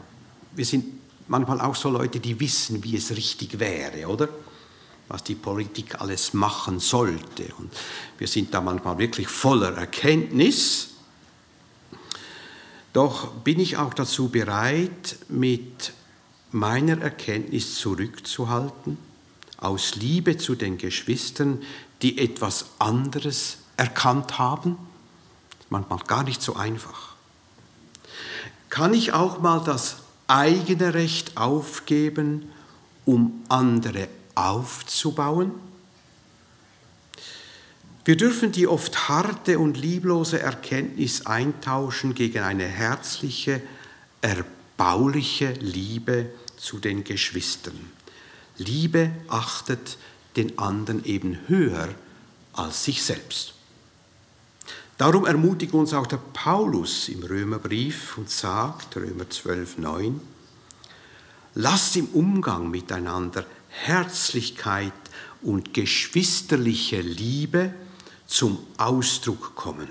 wir 0.55 0.65
sind 0.65 0.85
manchmal 1.27 1.61
auch 1.61 1.75
so 1.75 1.91
Leute, 1.91 2.21
die 2.21 2.39
wissen, 2.39 2.85
wie 2.85 2.97
es 2.97 3.11
richtig 3.11 3.59
wäre, 3.59 4.07
oder? 4.07 4.29
Was 5.09 5.25
die 5.25 5.35
Politik 5.35 6.01
alles 6.01 6.33
machen 6.33 6.81
sollte. 6.81 7.53
Und 7.59 7.73
wir 8.19 8.29
sind 8.29 8.55
da 8.55 8.61
manchmal 8.61 8.99
wirklich 8.99 9.29
voller 9.29 9.77
Erkenntnis. 9.77 10.91
Doch 12.93 13.29
bin 13.29 13.61
ich 13.61 13.77
auch 13.77 13.95
dazu 13.95 14.29
bereit, 14.29 15.17
mit 15.29 15.93
meiner 16.51 17.01
Erkenntnis 17.01 17.77
zurückzuhalten? 17.77 18.99
aus 19.63 19.95
Liebe 19.95 20.37
zu 20.37 20.55
den 20.55 20.77
Geschwistern, 20.77 21.63
die 22.03 22.19
etwas 22.19 22.67
anderes 22.79 23.59
erkannt 23.77 24.39
haben? 24.39 24.77
Manchmal 25.71 26.01
gar 26.01 26.25
nicht 26.25 26.43
so 26.43 26.57
einfach. 26.57 27.15
Kann 28.69 28.93
ich 28.93 29.13
auch 29.13 29.41
mal 29.41 29.63
das 29.65 29.99
eigene 30.27 30.95
Recht 30.95 31.37
aufgeben, 31.37 32.51
um 33.05 33.43
andere 33.49 34.09
aufzubauen? 34.35 35.53
Wir 38.05 38.17
dürfen 38.17 38.51
die 38.51 38.67
oft 38.67 39.09
harte 39.09 39.59
und 39.61 39.77
lieblose 39.77 40.41
Erkenntnis 40.41 41.27
eintauschen 41.27 42.15
gegen 42.15 42.41
eine 42.41 42.65
herzliche, 42.65 43.63
erbauliche 44.21 45.53
Liebe 45.61 46.31
zu 46.57 46.79
den 46.79 47.05
Geschwistern. 47.05 47.79
Liebe 48.59 49.13
achtet 49.29 49.99
den 50.37 50.59
anderen 50.59 51.05
eben 51.05 51.39
höher 51.47 51.89
als 52.53 52.85
sich 52.85 53.03
selbst. 53.03 53.55
Darum 54.99 55.25
ermutigt 55.27 55.73
uns 55.75 55.95
auch 55.95 56.07
der 56.07 56.21
Paulus 56.33 57.09
im 57.09 57.23
Römerbrief 57.23 58.19
und 58.19 58.31
sagt, 58.31 58.97
Römer 58.97 59.29
12, 59.29 59.79
9, 59.79 60.21
lasst 61.55 61.97
im 61.97 62.07
Umgang 62.07 62.71
miteinander 62.71 63.45
Herzlichkeit 63.73 64.93
und 65.43 65.75
geschwisterliche 65.75 67.01
Liebe 67.01 67.75
zum 68.27 68.59
Ausdruck 68.77 69.55
kommen. 69.55 69.89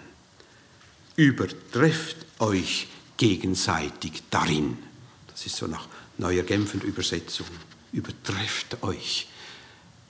Übertrefft 1.15 2.17
euch 2.39 2.87
gegenseitig 3.17 4.23
darin. 4.29 4.77
Das 5.27 5.45
ist 5.45 5.57
so 5.57 5.67
nach 5.67 5.87
neuer 6.17 6.43
Genfer 6.43 6.83
Übersetzung 6.83 7.47
übertrefft 7.93 8.81
euch 8.83 9.27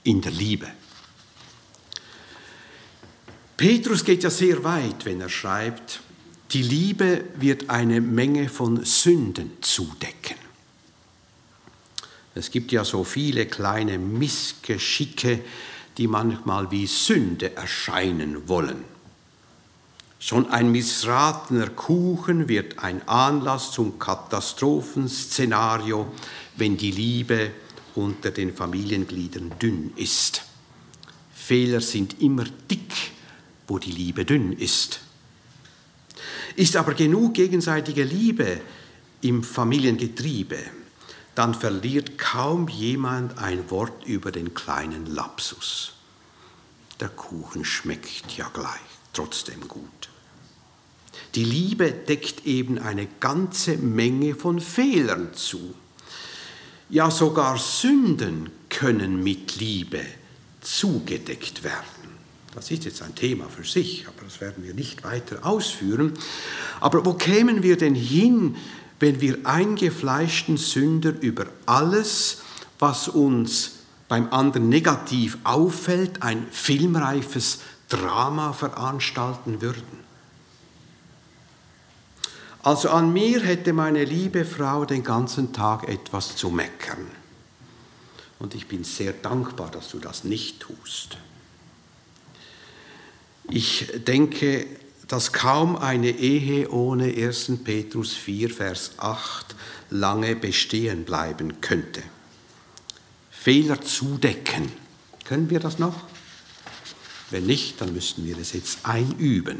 in 0.03 0.21
der 0.21 0.31
Liebe. 0.31 0.67
Petrus 3.57 4.03
geht 4.03 4.23
ja 4.23 4.29
sehr 4.29 4.63
weit, 4.63 5.05
wenn 5.05 5.21
er 5.21 5.29
schreibt, 5.29 6.01
die 6.51 6.63
Liebe 6.63 7.25
wird 7.35 7.69
eine 7.69 8.01
Menge 8.01 8.49
von 8.49 8.83
Sünden 8.83 9.51
zudecken. 9.61 10.40
Es 12.33 12.51
gibt 12.51 12.71
ja 12.71 12.85
so 12.85 13.03
viele 13.03 13.45
kleine 13.45 13.97
Missgeschicke, 13.97 15.41
die 15.97 16.07
manchmal 16.07 16.71
wie 16.71 16.87
Sünde 16.87 17.53
erscheinen 17.55 18.47
wollen. 18.47 18.85
Schon 20.19 20.49
ein 20.49 20.71
missratener 20.71 21.69
Kuchen 21.69 22.47
wird 22.47 22.79
ein 22.79 23.05
Anlass 23.07 23.71
zum 23.71 23.97
Katastrophenszenario, 23.97 26.11
wenn 26.57 26.77
die 26.77 26.91
Liebe 26.91 27.51
unter 27.95 28.31
den 28.31 28.53
Familiengliedern 28.53 29.53
dünn 29.59 29.93
ist. 29.95 30.43
Fehler 31.33 31.81
sind 31.81 32.21
immer 32.21 32.45
dick, 32.69 32.93
wo 33.67 33.79
die 33.79 33.91
Liebe 33.91 34.23
dünn 34.23 34.53
ist. 34.53 35.01
Ist 36.55 36.75
aber 36.75 36.93
genug 36.93 37.33
gegenseitige 37.33 38.03
Liebe 38.03 38.61
im 39.21 39.43
Familiengetriebe, 39.43 40.57
dann 41.35 41.53
verliert 41.53 42.17
kaum 42.17 42.67
jemand 42.67 43.37
ein 43.37 43.69
Wort 43.69 44.05
über 44.05 44.31
den 44.31 44.53
kleinen 44.53 45.05
Lapsus. 45.05 45.93
Der 46.99 47.09
Kuchen 47.09 47.65
schmeckt 47.65 48.37
ja 48.37 48.49
gleich, 48.53 48.81
trotzdem 49.13 49.67
gut. 49.67 50.09
Die 51.35 51.45
Liebe 51.45 51.91
deckt 51.91 52.45
eben 52.45 52.77
eine 52.77 53.07
ganze 53.19 53.77
Menge 53.77 54.35
von 54.35 54.59
Fehlern 54.59 55.33
zu. 55.33 55.73
Ja, 56.89 57.09
sogar 57.09 57.57
Sünden 57.57 58.51
können 58.69 59.23
mit 59.23 59.55
Liebe 59.55 60.01
zugedeckt 60.59 61.63
werden. 61.63 62.01
Das 62.53 62.69
ist 62.69 62.83
jetzt 62.83 63.01
ein 63.01 63.15
Thema 63.15 63.47
für 63.47 63.63
sich, 63.63 64.07
aber 64.07 64.25
das 64.25 64.41
werden 64.41 64.63
wir 64.65 64.73
nicht 64.73 65.05
weiter 65.05 65.45
ausführen. 65.45 66.13
Aber 66.81 67.05
wo 67.05 67.13
kämen 67.13 67.63
wir 67.63 67.77
denn 67.77 67.95
hin, 67.95 68.57
wenn 69.01 69.19
wir 69.19 69.39
eingefleischten 69.45 70.57
Sünder 70.57 71.13
über 71.21 71.47
alles, 71.65 72.43
was 72.79 73.07
uns 73.07 73.79
beim 74.07 74.31
anderen 74.31 74.69
negativ 74.69 75.37
auffällt, 75.43 76.21
ein 76.21 76.45
filmreifes 76.51 77.59
Drama 77.89 78.53
veranstalten 78.53 79.61
würden. 79.61 80.01
Also 82.63 82.89
an 82.91 83.11
mir 83.11 83.41
hätte 83.41 83.73
meine 83.73 84.03
liebe 84.03 84.45
Frau 84.45 84.85
den 84.85 85.03
ganzen 85.03 85.51
Tag 85.51 85.87
etwas 85.89 86.35
zu 86.35 86.51
meckern. 86.51 87.07
Und 88.37 88.53
ich 88.53 88.67
bin 88.67 88.83
sehr 88.83 89.13
dankbar, 89.13 89.71
dass 89.71 89.89
du 89.89 89.99
das 89.99 90.23
nicht 90.23 90.59
tust. 90.59 91.17
Ich 93.49 93.91
denke, 94.07 94.67
dass 95.11 95.33
kaum 95.33 95.75
eine 95.75 96.09
Ehe 96.11 96.71
ohne 96.71 97.03
1. 97.03 97.51
Petrus 97.65 98.13
4, 98.13 98.49
Vers 98.49 98.91
8 98.95 99.57
lange 99.89 100.37
bestehen 100.37 101.03
bleiben 101.03 101.59
könnte. 101.59 102.01
Fehler 103.29 103.81
zudecken. 103.81 104.71
Können 105.25 105.49
wir 105.49 105.59
das 105.59 105.79
noch? 105.79 105.95
Wenn 107.29 107.45
nicht, 107.45 107.81
dann 107.81 107.93
müssten 107.93 108.25
wir 108.25 108.37
es 108.37 108.53
jetzt 108.53 108.85
einüben, 108.85 109.59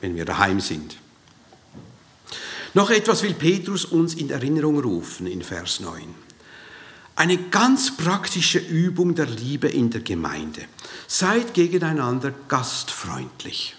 wenn 0.00 0.14
wir 0.14 0.24
daheim 0.24 0.60
sind. 0.60 0.98
Noch 2.74 2.90
etwas 2.90 3.24
will 3.24 3.34
Petrus 3.34 3.84
uns 3.84 4.14
in 4.14 4.30
Erinnerung 4.30 4.78
rufen 4.78 5.26
in 5.26 5.42
Vers 5.42 5.80
9. 5.80 6.14
Eine 7.16 7.38
ganz 7.38 7.96
praktische 7.96 8.60
Übung 8.60 9.16
der 9.16 9.26
Liebe 9.26 9.66
in 9.66 9.90
der 9.90 10.02
Gemeinde. 10.02 10.62
Seid 11.08 11.54
gegeneinander 11.54 12.32
gastfreundlich, 12.46 13.74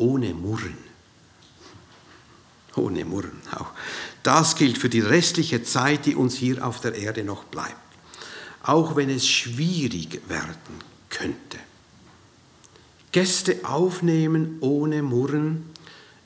ohne 0.00 0.34
Murren. 0.34 0.78
Ohne 2.76 3.04
Murren 3.04 3.40
auch. 3.52 3.70
Das 4.22 4.56
gilt 4.56 4.78
für 4.78 4.88
die 4.88 5.00
restliche 5.00 5.62
Zeit, 5.62 6.06
die 6.06 6.14
uns 6.14 6.34
hier 6.36 6.66
auf 6.66 6.80
der 6.80 6.94
Erde 6.94 7.24
noch 7.24 7.44
bleibt. 7.44 7.76
Auch 8.62 8.96
wenn 8.96 9.10
es 9.10 9.26
schwierig 9.26 10.20
werden 10.28 10.56
könnte. 11.08 11.58
Gäste 13.12 13.60
aufnehmen 13.64 14.58
ohne 14.60 15.02
Murren 15.02 15.70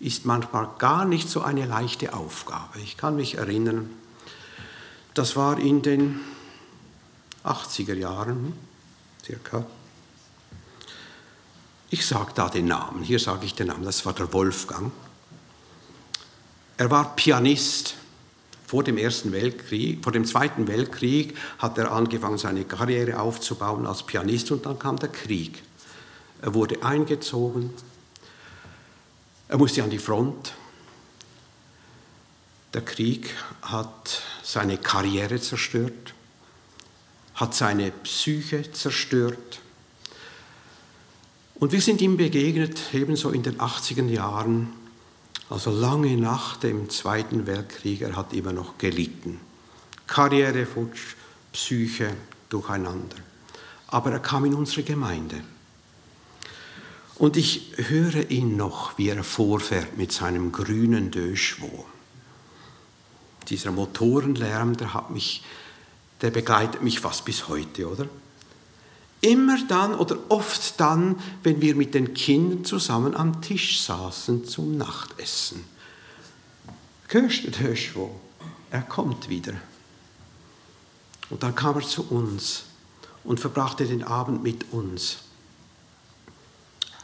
ist 0.00 0.26
manchmal 0.26 0.68
gar 0.78 1.04
nicht 1.04 1.30
so 1.30 1.40
eine 1.40 1.64
leichte 1.64 2.12
Aufgabe. 2.12 2.78
Ich 2.80 2.96
kann 2.96 3.16
mich 3.16 3.38
erinnern, 3.38 3.88
das 5.14 5.34
war 5.36 5.58
in 5.58 5.80
den 5.80 6.20
80er 7.44 7.94
Jahren 7.94 8.52
circa. 9.24 9.64
Ich 11.94 12.06
sage 12.06 12.32
da 12.34 12.48
den 12.48 12.66
Namen, 12.66 13.04
hier 13.04 13.20
sage 13.20 13.46
ich 13.46 13.54
den 13.54 13.68
Namen, 13.68 13.84
das 13.84 14.04
war 14.04 14.12
der 14.12 14.32
Wolfgang. 14.32 14.90
Er 16.76 16.90
war 16.90 17.14
Pianist. 17.14 17.94
Vor 18.66 18.82
dem 18.82 18.98
Ersten 18.98 19.30
Weltkrieg, 19.30 20.02
vor 20.02 20.10
dem 20.10 20.24
Zweiten 20.24 20.66
Weltkrieg 20.66 21.36
hat 21.58 21.78
er 21.78 21.92
angefangen, 21.92 22.36
seine 22.36 22.64
Karriere 22.64 23.20
aufzubauen 23.20 23.86
als 23.86 24.02
Pianist 24.02 24.50
und 24.50 24.66
dann 24.66 24.76
kam 24.76 24.98
der 24.98 25.08
Krieg. 25.08 25.62
Er 26.42 26.52
wurde 26.54 26.82
eingezogen, 26.82 27.70
er 29.46 29.58
musste 29.58 29.84
an 29.84 29.90
die 29.90 30.00
Front. 30.00 30.52
Der 32.72 32.82
Krieg 32.82 33.30
hat 33.62 34.20
seine 34.42 34.78
Karriere 34.78 35.40
zerstört, 35.40 36.12
hat 37.36 37.54
seine 37.54 37.92
Psyche 37.92 38.72
zerstört. 38.72 39.60
Und 41.64 41.72
wir 41.72 41.80
sind 41.80 42.02
ihm 42.02 42.18
begegnet, 42.18 42.78
ebenso 42.92 43.30
in 43.30 43.42
den 43.42 43.58
80er 43.58 44.04
Jahren, 44.04 44.68
also 45.48 45.70
lange 45.70 46.14
nach 46.18 46.58
dem 46.58 46.90
Zweiten 46.90 47.46
Weltkrieg, 47.46 48.02
er 48.02 48.16
hat 48.16 48.34
immer 48.34 48.52
noch 48.52 48.76
gelitten. 48.76 49.40
Karriere 50.06 50.66
futsch, 50.66 51.16
Psyche 51.54 52.10
durcheinander. 52.50 53.16
Aber 53.86 54.12
er 54.12 54.18
kam 54.18 54.44
in 54.44 54.52
unsere 54.52 54.82
Gemeinde. 54.82 55.42
Und 57.14 57.38
ich 57.38 57.72
höre 57.76 58.30
ihn 58.30 58.58
noch, 58.58 58.98
wie 58.98 59.08
er 59.08 59.24
vorfährt 59.24 59.96
mit 59.96 60.12
seinem 60.12 60.52
grünen 60.52 61.10
Döschwo. 61.10 61.86
Dieser 63.48 63.70
Motorenlärm, 63.70 64.76
der, 64.76 64.92
hat 64.92 65.08
mich, 65.08 65.42
der 66.20 66.28
begleitet 66.28 66.82
mich 66.82 67.00
fast 67.00 67.24
bis 67.24 67.48
heute, 67.48 67.88
oder? 67.88 68.06
Immer 69.24 69.56
dann 69.66 69.94
oder 69.94 70.18
oft 70.28 70.78
dann, 70.78 71.18
wenn 71.42 71.62
wir 71.62 71.76
mit 71.76 71.94
den 71.94 72.12
Kindern 72.12 72.62
zusammen 72.66 73.16
am 73.16 73.40
Tisch 73.40 73.80
saßen 73.80 74.44
zum 74.44 74.76
Nachtessen. 74.76 75.64
Hörst 77.08 77.44
du? 77.94 78.10
Er 78.70 78.82
kommt 78.82 79.30
wieder. 79.30 79.54
Und 81.30 81.42
dann 81.42 81.54
kam 81.54 81.76
er 81.76 81.86
zu 81.86 82.02
uns 82.10 82.64
und 83.24 83.40
verbrachte 83.40 83.86
den 83.86 84.04
Abend 84.04 84.42
mit 84.42 84.70
uns 84.72 85.18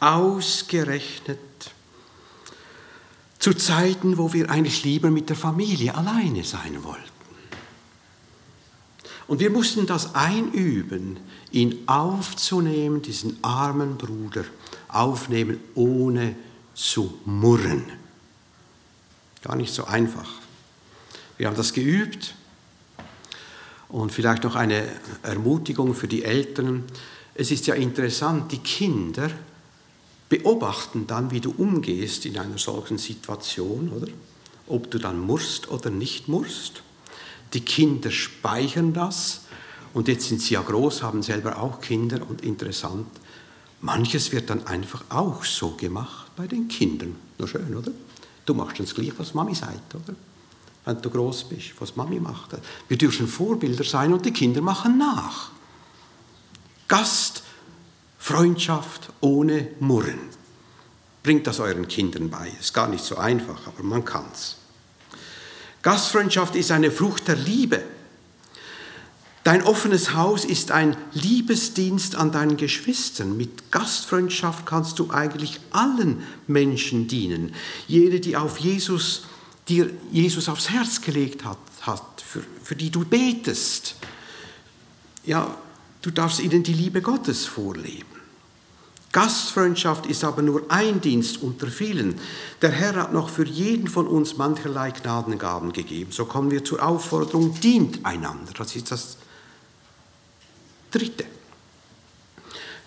ausgerechnet 0.01 1.39
zu 3.39 3.55
Zeiten, 3.55 4.19
wo 4.19 4.35
wir 4.35 4.51
eigentlich 4.51 4.85
lieber 4.85 5.11
mit 5.11 5.31
der 5.31 5.37
Familie 5.37 5.95
alleine 5.95 6.45
sein 6.45 6.85
wollten. 6.85 7.20
Und 9.31 9.39
wir 9.39 9.51
mussten 9.51 9.87
das 9.87 10.17
einüben, 10.17 11.21
ihn 11.53 11.85
aufzunehmen, 11.87 13.01
diesen 13.01 13.39
armen 13.45 13.97
Bruder 13.97 14.43
aufnehmen, 14.89 15.61
ohne 15.77 16.35
zu 16.75 17.17
murren. 17.27 17.85
Gar 19.43 19.55
nicht 19.55 19.73
so 19.73 19.85
einfach. 19.85 20.29
Wir 21.39 21.47
haben 21.47 21.55
das 21.55 21.73
geübt 21.73 22.35
und 23.89 24.11
vielleicht 24.11 24.43
noch 24.43 24.57
eine 24.57 24.83
Ermutigung 25.23 25.95
für 25.95 26.09
die 26.09 26.25
Eltern. 26.25 26.83
Es 27.37 27.53
ist 27.53 27.69
ja 27.69 27.77
interessant, 27.77 28.51
die 28.51 28.59
Kinder 28.59 29.31
beobachten 30.29 31.07
dann, 31.07 31.31
wie 31.31 31.41
du 31.41 31.55
umgehst 31.57 32.27
in 32.27 32.37
einer 32.37 32.59
solchen 32.59 32.99
Situation, 32.99 33.91
oder? 33.91 34.09
Ob 34.67 34.91
du 34.91 34.99
dann 34.99 35.21
musst 35.21 35.71
oder 35.71 35.91
nicht 35.91 36.27
musst. 36.27 36.83
Die 37.53 37.61
Kinder 37.61 38.11
speichern 38.11 38.93
das 38.93 39.43
und 39.93 40.09
jetzt 40.09 40.29
sind 40.29 40.41
sie 40.41 40.55
ja 40.55 40.63
groß, 40.63 41.03
haben 41.03 41.23
selber 41.23 41.61
auch 41.61 41.81
Kinder 41.81 42.21
und 42.29 42.43
interessant. 42.43 43.09
Manches 43.81 44.31
wird 44.33 44.51
dann 44.51 44.67
einfach 44.67 45.05
auch 45.09 45.45
so 45.45 45.71
gemacht 45.71 46.31
bei 46.37 46.47
den 46.47 46.69
Kindern. 46.69 47.17
Nur 47.39 47.49
schön, 47.49 47.75
oder? 47.77 47.91
Du 48.45 48.55
machst 48.55 48.79
das 48.79 48.95
gleich, 48.95 49.13
was 49.17 49.35
Mami 49.35 49.55
sagt, 49.55 49.95
oder? 49.95 50.15
Wenn 50.85 51.01
du 51.01 51.11
groß 51.11 51.45
bist, 51.45 51.73
was 51.79 51.97
Mami 51.97 52.21
macht. 52.21 52.57
Wir 52.89 52.97
dürfen 52.97 53.29
Vorbilder 53.29 53.85
sein 53.85 54.13
und 54.13 54.25
die 54.25 54.33
Kinder 54.33 54.61
machen 54.61 54.99
nach. 54.99 55.51
Gast 56.89 57.43
Freundschaft 58.19 59.13
ohne 59.21 59.69
Murren. 59.81 60.21
Bringt 61.23 61.47
das 61.47 61.61
euren 61.61 61.89
Kindern 61.89 62.31
bei. 62.31 62.53
Ist 62.61 62.75
gar 62.75 62.89
nicht 62.89 63.05
so 63.05 63.17
einfach, 63.17 63.67
aber 63.67 63.83
man 63.83 64.05
kann's. 64.05 64.57
Gastfreundschaft 65.83 66.57
ist 66.57 66.71
eine 66.71 66.91
Frucht 66.91 67.29
der 67.29 67.37
Liebe. 67.37 67.83
Dein 69.43 69.63
offenes 69.63 70.13
Haus 70.15 70.45
ist 70.45 70.71
ein 70.71 70.97
Liebesdienst 71.15 72.15
an 72.15 72.31
deinen 72.31 72.59
Geschwistern. 72.59 73.37
Mit 73.37 73.71
Gastfreundschaft 73.71 74.67
kannst 74.67 74.99
du 74.99 75.11
eigentlich 75.11 75.61
allen 75.71 76.23
Menschen 76.47 77.09
dienen. 77.09 77.55
Jede, 77.87 78.21
die 78.21 78.37
auf 78.37 78.59
Jesus, 78.59 79.23
dir 79.69 79.91
Jesus 80.13 80.51
aufs 80.51 80.69
Herz 80.69 81.01
gelegt 81.01 81.47
hat, 81.47 81.59
hat 81.81 82.23
für, 82.23 82.43
für 82.63 82.77
die 82.77 82.91
du 82.91 83.05
betest. 83.07 83.97
Ja, 85.25 85.57
du 86.03 86.11
darfst 86.11 86.41
ihnen 86.41 86.63
die 86.63 86.75
Liebe 86.75 87.01
Gottes 87.01 87.47
vorleben. 87.47 88.20
Gastfreundschaft 89.13 90.07
ist 90.07 90.23
aber 90.23 90.43
nur 90.43 90.63
ein 90.69 91.01
Dienst 91.01 91.43
unter 91.43 91.67
vielen. 91.67 92.21
Der 92.63 92.71
Herr 92.71 92.95
hat 92.95 93.13
noch 93.13 93.29
für 93.29 93.45
jeden 93.45 93.89
von 93.89 94.07
uns 94.07 94.37
mancherlei 94.37 94.93
Gnadengaben 94.93 95.73
gegeben. 95.73 96.13
So 96.13 96.27
kommen 96.27 96.51
wir 96.51 96.65
zur 96.65 96.83
Aufforderung, 96.83 97.59
dient 97.61 98.07
einander. 98.07 98.53
Das 98.57 98.77
ist 98.77 98.93
das 98.93 99.17
Dritte. 100.93 101.25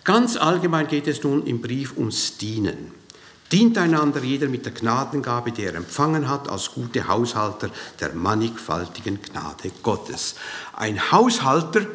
Ganz 0.06 0.38
allgemein 0.38 0.88
geht 0.88 1.08
es 1.08 1.24
nun 1.24 1.46
im 1.46 1.62
Brief 1.62 1.98
ums 1.98 2.38
Dienen. 2.38 2.92
Dient 3.52 3.78
einander 3.78 4.24
jeder 4.24 4.48
mit 4.48 4.66
der 4.66 4.74
Gnadengabe, 4.74 5.52
die 5.52 5.64
er 5.64 5.76
empfangen 5.76 6.28
hat, 6.28 6.50
als 6.50 6.72
gute 6.72 7.08
Haushalter 7.08 7.70
der 8.00 8.14
mannigfaltigen 8.14 9.22
Gnade 9.22 9.72
Gottes. 9.84 10.36
Ein 10.74 11.12
Haushalter 11.12 11.86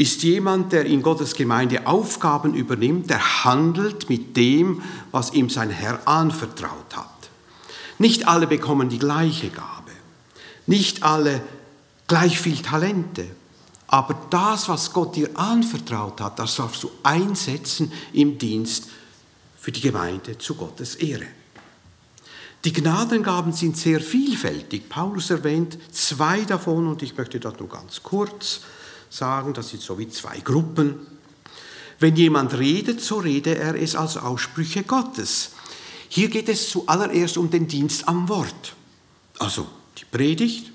ist 0.00 0.22
jemand, 0.22 0.72
der 0.72 0.86
in 0.86 1.02
Gottes 1.02 1.34
Gemeinde 1.34 1.86
Aufgaben 1.86 2.54
übernimmt, 2.54 3.10
der 3.10 3.44
handelt 3.44 4.08
mit 4.08 4.34
dem, 4.34 4.80
was 5.10 5.34
ihm 5.34 5.50
sein 5.50 5.68
Herr 5.68 6.08
anvertraut 6.08 6.96
hat. 6.96 7.28
Nicht 7.98 8.26
alle 8.26 8.46
bekommen 8.46 8.88
die 8.88 8.98
gleiche 8.98 9.50
Gabe, 9.50 9.90
nicht 10.66 11.02
alle 11.02 11.42
gleich 12.06 12.40
viel 12.40 12.62
Talente, 12.62 13.26
aber 13.88 14.18
das, 14.30 14.70
was 14.70 14.94
Gott 14.94 15.16
dir 15.16 15.28
anvertraut 15.34 16.18
hat, 16.22 16.38
das 16.38 16.56
darfst 16.56 16.82
du 16.82 16.90
einsetzen 17.02 17.92
im 18.14 18.38
Dienst 18.38 18.88
für 19.58 19.70
die 19.70 19.82
Gemeinde 19.82 20.38
zu 20.38 20.54
Gottes 20.54 20.94
Ehre. 20.94 21.26
Die 22.64 22.72
Gnadengaben 22.72 23.52
sind 23.52 23.76
sehr 23.76 24.00
vielfältig. 24.00 24.88
Paulus 24.88 25.28
erwähnt 25.28 25.76
zwei 25.92 26.40
davon 26.40 26.86
und 26.86 27.02
ich 27.02 27.18
möchte 27.18 27.38
das 27.38 27.58
nur 27.58 27.68
ganz 27.68 28.02
kurz 28.02 28.62
sagen. 29.10 29.52
Das 29.52 29.68
sind 29.68 29.82
so 29.82 29.98
wie 29.98 30.08
zwei 30.08 30.38
Gruppen. 30.38 31.06
Wenn 31.98 32.16
jemand 32.16 32.56
redet, 32.58 33.02
so 33.02 33.18
rede 33.18 33.58
er 33.58 33.74
es 33.74 33.94
als 33.94 34.16
Aussprüche 34.16 34.84
Gottes. 34.84 35.50
Hier 36.08 36.28
geht 36.28 36.48
es 36.48 36.70
zuallererst 36.70 37.36
um 37.36 37.50
den 37.50 37.68
Dienst 37.68 38.08
am 38.08 38.28
Wort. 38.28 38.74
Also 39.38 39.66
die 39.98 40.06
Predigt, 40.06 40.72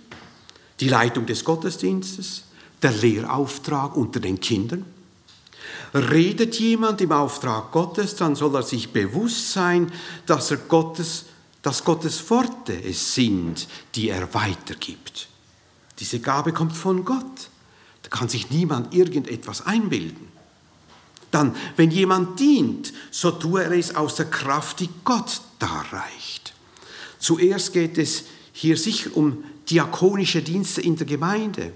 die 0.79 0.89
Leitung 0.89 1.25
des 1.25 1.43
Gottesdienstes, 1.43 2.43
der 2.81 2.91
Lehrauftrag 2.91 3.95
unter 3.95 4.19
den 4.19 4.39
Kindern. 4.39 4.85
Redet 5.93 6.59
jemand 6.59 7.01
im 7.01 7.11
Auftrag 7.11 7.71
Gottes, 7.71 8.15
dann 8.15 8.35
soll 8.35 8.55
er 8.55 8.63
sich 8.63 8.91
bewusst 8.91 9.51
sein, 9.51 9.91
dass, 10.25 10.51
er 10.51 10.57
Gottes, 10.57 11.25
dass 11.61 11.83
Gottes 11.83 12.29
Worte 12.29 12.73
es 12.83 13.15
sind, 13.15 13.67
die 13.95 14.09
er 14.09 14.31
weitergibt. 14.33 15.27
Diese 15.99 16.19
Gabe 16.19 16.53
kommt 16.53 16.73
von 16.73 17.03
Gott. 17.05 17.49
Da 18.05 18.17
kann 18.17 18.29
sich 18.29 18.51
niemand 18.51 18.93
irgendetwas 18.93 19.65
einbilden. 19.65 20.27
Dann, 21.31 21.55
wenn 21.75 21.89
jemand 21.89 22.39
dient, 22.39 22.93
so 23.09 23.31
tue 23.31 23.63
er 23.63 23.71
es 23.71 23.95
aus 23.95 24.15
der 24.15 24.27
Kraft, 24.27 24.79
die 24.79 24.89
Gott 25.03 25.41
darreicht. 25.57 26.53
Zuerst 27.17 27.73
geht 27.73 27.97
es 27.97 28.25
hier 28.53 28.77
sicher 28.77 29.09
um 29.17 29.43
diakonische 29.67 30.43
Dienste 30.43 30.81
in 30.81 30.95
der 30.95 31.07
Gemeinde, 31.07 31.71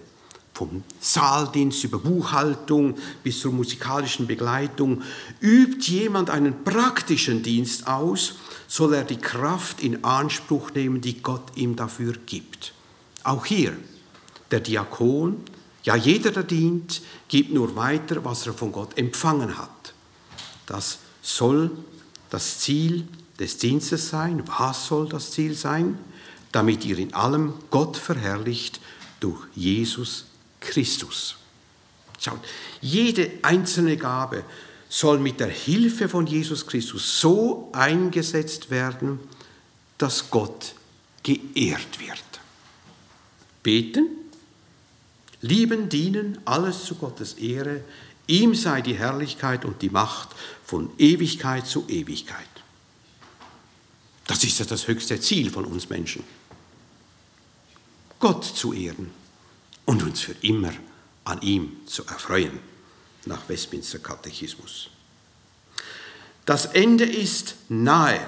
vom 0.53 0.84
Saaldienst 0.99 1.84
über 1.84 1.97
Buchhaltung 1.97 2.95
bis 3.23 3.39
zur 3.39 3.51
musikalischen 3.51 4.27
Begleitung. 4.27 5.01
Übt 5.41 5.91
jemand 5.91 6.30
einen 6.30 6.63
praktischen 6.63 7.41
Dienst 7.41 7.88
aus, 7.88 8.36
soll 8.67 8.93
er 8.93 9.03
die 9.03 9.17
Kraft 9.17 9.82
in 9.82 10.03
Anspruch 10.03 10.71
nehmen, 10.75 11.01
die 11.01 11.23
Gott 11.23 11.55
ihm 11.55 11.75
dafür 11.75 12.13
gibt. 12.27 12.73
Auch 13.23 13.47
hier, 13.47 13.75
der 14.51 14.59
Diakon, 14.59 15.38
ja 15.84 15.95
jeder, 15.95 16.32
der 16.32 16.43
dient, 16.43 17.01
gibt 17.27 17.51
nur 17.53 17.75
weiter, 17.75 18.23
was 18.25 18.45
er 18.47 18.53
von 18.53 18.71
Gott 18.71 18.97
empfangen 18.97 19.57
hat. 19.57 19.93
Das 20.65 20.99
soll 21.21 21.71
das 22.30 22.59
Ziel 22.59 23.07
des 23.39 23.57
Dienstes 23.57 24.09
sein. 24.09 24.43
Was 24.57 24.88
soll 24.88 25.09
das 25.09 25.32
Ziel 25.32 25.55
sein? 25.55 25.97
damit 26.51 26.86
ihr 26.86 26.97
in 26.97 27.13
allem 27.13 27.53
Gott 27.69 27.97
verherrlicht 27.97 28.80
durch 29.19 29.39
Jesus 29.55 30.25
Christus. 30.59 31.36
Schaut, 32.19 32.39
jede 32.82 33.32
einzelne 33.43 33.97
Gabe 33.97 34.43
soll 34.89 35.19
mit 35.19 35.39
der 35.39 35.49
Hilfe 35.49 36.09
von 36.09 36.25
Jesus 36.25 36.65
Christus 36.65 37.19
so 37.19 37.69
eingesetzt 37.73 38.71
werden, 38.71 39.19
dass 39.97 40.30
Gott 40.32 40.73
geehrt 41.23 41.99
wird. 41.99 42.23
Beten, 43.61 44.07
lieben, 45.41 45.89
dienen, 45.89 46.39
alles 46.45 46.85
zu 46.85 46.95
Gottes 46.95 47.33
Ehre, 47.33 47.83
ihm 48.27 48.55
sei 48.55 48.81
die 48.81 48.95
Herrlichkeit 48.95 49.65
und 49.65 49.81
die 49.81 49.89
Macht 49.89 50.29
von 50.63 50.89
Ewigkeit 50.97 51.65
zu 51.65 51.87
Ewigkeit. 51.87 52.45
Das 54.27 54.43
ist 54.43 54.59
ja 54.59 54.65
das 54.65 54.87
höchste 54.87 55.19
Ziel 55.19 55.49
von 55.49 55.65
uns 55.65 55.89
Menschen. 55.89 56.23
Gott 58.19 58.43
zu 58.43 58.73
ehren 58.73 59.09
und 59.85 60.03
uns 60.03 60.21
für 60.21 60.35
immer 60.41 60.73
an 61.23 61.41
ihm 61.41 61.77
zu 61.85 62.05
erfreuen, 62.05 62.59
nach 63.25 63.47
Westminster 63.47 63.99
Katechismus. 63.99 64.89
Das 66.45 66.65
Ende 66.65 67.05
ist 67.05 67.55
nahe. 67.69 68.19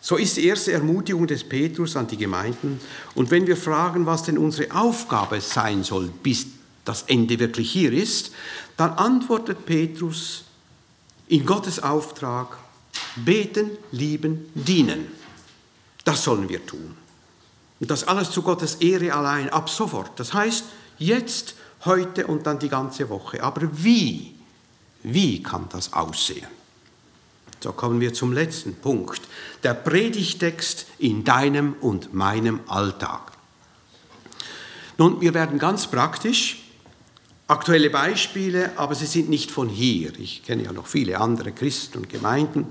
So 0.00 0.16
ist 0.16 0.36
die 0.36 0.46
erste 0.46 0.72
Ermutigung 0.72 1.26
des 1.26 1.44
Petrus 1.44 1.94
an 1.96 2.06
die 2.06 2.16
Gemeinden. 2.16 2.80
Und 3.14 3.30
wenn 3.30 3.46
wir 3.46 3.56
fragen, 3.56 4.06
was 4.06 4.22
denn 4.22 4.38
unsere 4.38 4.74
Aufgabe 4.74 5.40
sein 5.40 5.84
soll, 5.84 6.10
bis 6.22 6.46
das 6.84 7.02
Ende 7.02 7.38
wirklich 7.38 7.70
hier 7.70 7.92
ist, 7.92 8.32
dann 8.76 8.92
antwortet 8.92 9.66
Petrus 9.66 10.44
in 11.28 11.44
Gottes 11.44 11.82
Auftrag, 11.82 12.56
beten, 13.16 13.70
lieben, 13.92 14.50
dienen. 14.54 15.06
Das 16.04 16.24
sollen 16.24 16.48
wir 16.48 16.64
tun. 16.64 16.96
Und 17.78 17.90
das 17.90 18.04
alles 18.04 18.30
zu 18.30 18.42
Gottes 18.42 18.76
Ehre 18.76 19.12
allein, 19.14 19.50
ab 19.50 19.68
sofort. 19.68 20.18
Das 20.18 20.32
heißt, 20.32 20.64
jetzt, 20.98 21.54
heute 21.84 22.26
und 22.26 22.46
dann 22.46 22.58
die 22.58 22.68
ganze 22.68 23.08
Woche. 23.08 23.42
Aber 23.42 23.62
wie? 23.72 24.34
Wie 25.02 25.42
kann 25.42 25.66
das 25.70 25.92
aussehen? 25.92 26.59
So 27.62 27.72
kommen 27.72 28.00
wir 28.00 28.14
zum 28.14 28.32
letzten 28.32 28.74
Punkt. 28.74 29.20
Der 29.62 29.74
Predigtext 29.74 30.86
in 30.98 31.24
deinem 31.24 31.74
und 31.80 32.14
meinem 32.14 32.60
Alltag. 32.66 33.32
Nun, 34.96 35.20
wir 35.20 35.34
werden 35.34 35.58
ganz 35.58 35.86
praktisch. 35.86 36.62
Aktuelle 37.46 37.90
Beispiele, 37.90 38.72
aber 38.76 38.94
sie 38.94 39.06
sind 39.06 39.28
nicht 39.28 39.50
von 39.50 39.68
hier. 39.68 40.12
Ich 40.18 40.44
kenne 40.44 40.64
ja 40.64 40.72
noch 40.72 40.86
viele 40.86 41.18
andere 41.18 41.52
Christen 41.52 41.98
und 41.98 42.08
Gemeinden. 42.08 42.66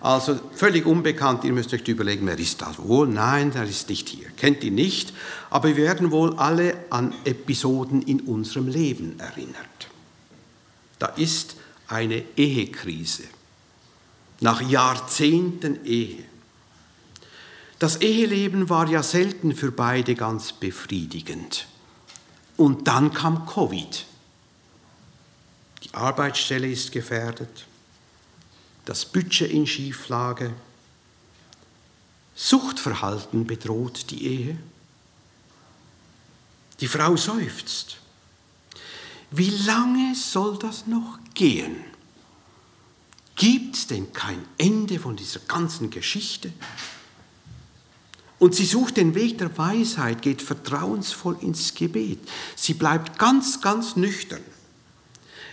Also 0.00 0.38
völlig 0.54 0.86
unbekannt, 0.86 1.44
ihr 1.44 1.52
müsst 1.52 1.74
euch 1.74 1.86
überlegen, 1.88 2.26
wer 2.26 2.38
ist 2.38 2.62
das 2.62 2.78
wohl? 2.78 3.08
Nein, 3.08 3.50
der 3.50 3.64
ist 3.64 3.88
nicht 3.88 4.08
hier, 4.08 4.28
kennt 4.36 4.62
ihn 4.62 4.76
nicht, 4.76 5.12
aber 5.50 5.68
wir 5.68 5.76
werden 5.76 6.12
wohl 6.12 6.34
alle 6.38 6.76
an 6.90 7.12
Episoden 7.24 8.02
in 8.02 8.20
unserem 8.20 8.68
Leben 8.68 9.18
erinnert. 9.18 9.88
Da 11.00 11.06
ist 11.06 11.56
eine 11.88 12.22
Ehekrise, 12.36 13.24
nach 14.40 14.60
Jahrzehnten 14.60 15.84
Ehe. 15.84 16.24
Das 17.78 17.96
Eheleben 17.96 18.68
war 18.68 18.88
ja 18.88 19.02
selten 19.02 19.54
für 19.54 19.70
beide 19.70 20.14
ganz 20.14 20.52
befriedigend. 20.52 21.66
Und 22.56 22.88
dann 22.88 23.12
kam 23.12 23.46
Covid. 23.46 24.04
Die 25.84 25.94
Arbeitsstelle 25.94 26.68
ist 26.68 26.90
gefährdet 26.90 27.68
das 28.88 29.04
Budget 29.04 29.50
in 29.50 29.66
Schieflage. 29.66 30.50
Suchtverhalten 32.34 33.46
bedroht 33.46 34.10
die 34.10 34.26
Ehe. 34.26 34.58
Die 36.80 36.88
Frau 36.88 37.14
seufzt. 37.14 37.98
Wie 39.30 39.50
lange 39.50 40.14
soll 40.14 40.58
das 40.58 40.86
noch 40.86 41.18
gehen? 41.34 41.84
Gibt 43.38 43.76
es 43.76 43.86
denn 43.86 44.12
kein 44.12 44.44
Ende 44.58 44.98
von 44.98 45.16
dieser 45.16 45.38
ganzen 45.40 45.90
Geschichte? 45.90 46.52
Und 48.40 48.54
sie 48.54 48.64
sucht 48.64 48.96
den 48.96 49.14
Weg 49.14 49.38
der 49.38 49.56
Weisheit, 49.56 50.22
geht 50.22 50.42
vertrauensvoll 50.42 51.38
ins 51.40 51.74
Gebet. 51.74 52.18
Sie 52.56 52.74
bleibt 52.74 53.18
ganz, 53.18 53.60
ganz 53.60 53.96
nüchtern. 53.96 54.42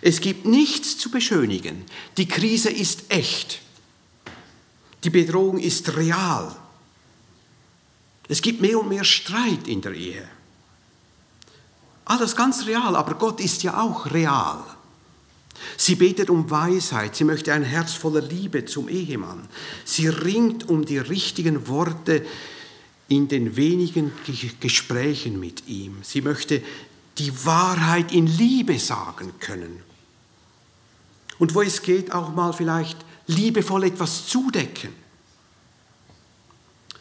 Es 0.02 0.20
gibt 0.20 0.46
nichts 0.46 0.98
zu 0.98 1.10
beschönigen. 1.10 1.86
Die 2.18 2.28
Krise 2.28 2.70
ist 2.70 3.12
echt. 3.12 3.62
Die 5.04 5.10
Bedrohung 5.12 5.60
ist 5.60 5.96
real. 5.96 6.56
Es 8.28 8.42
gibt 8.42 8.62
mehr 8.62 8.80
und 8.80 8.90
mehr 8.90 9.04
Streit 9.04 9.68
in 9.68 9.82
der 9.82 9.94
Ehe. 9.94 10.28
Alles 12.06 12.36
ganz 12.36 12.66
real, 12.66 12.96
aber 12.96 13.14
Gott 13.14 13.40
ist 13.40 13.62
ja 13.62 13.80
auch 13.80 14.12
real. 14.12 14.64
Sie 15.78 15.96
betet 15.96 16.30
um 16.30 16.50
Weisheit, 16.50 17.16
sie 17.16 17.24
möchte 17.24 17.54
ein 17.54 17.64
Herz 17.64 17.94
voller 17.94 18.22
Liebe 18.22 18.66
zum 18.66 18.90
Ehemann. 18.90 19.48
Sie 19.84 20.08
ringt 20.08 20.70
um 20.70 20.86
die 20.86 20.98
richtigen 20.98 21.68
Worte 21.68 22.26
in 23.08 23.28
den 23.28 23.56
wenigen 23.56 24.12
Gesprächen 24.60 25.40
mit 25.40 25.68
ihm. 25.68 25.98
Sie 26.02 26.22
möchte 26.22 26.62
die 27.18 27.32
Wahrheit 27.46 28.12
in 28.12 28.28
Liebe 28.28 28.80
sagen 28.80 29.34
können 29.40 29.84
und 31.40 31.54
wo 31.54 31.62
es 31.62 31.82
geht, 31.82 32.12
auch 32.14 32.34
mal 32.34 32.54
vielleicht 32.54 32.98
liebevoll 33.28 33.86
etwas 33.86 34.28
zudecken. 34.28 34.94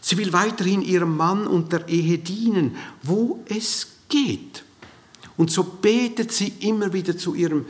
Sie 0.00 0.18
will 0.18 0.32
weiterhin 0.32 0.82
ihrem 0.82 1.16
Mann 1.16 1.46
und 1.46 1.72
der 1.72 1.88
Ehe 1.88 2.18
dienen, 2.18 2.76
wo 3.02 3.42
es 3.48 3.88
geht. 4.09 4.64
Und 5.36 5.50
so 5.50 5.64
betet 5.64 6.30
sie 6.30 6.48
immer 6.61 6.92
wieder 6.92 7.16
zu 7.16 7.34
ihrem 7.34 7.66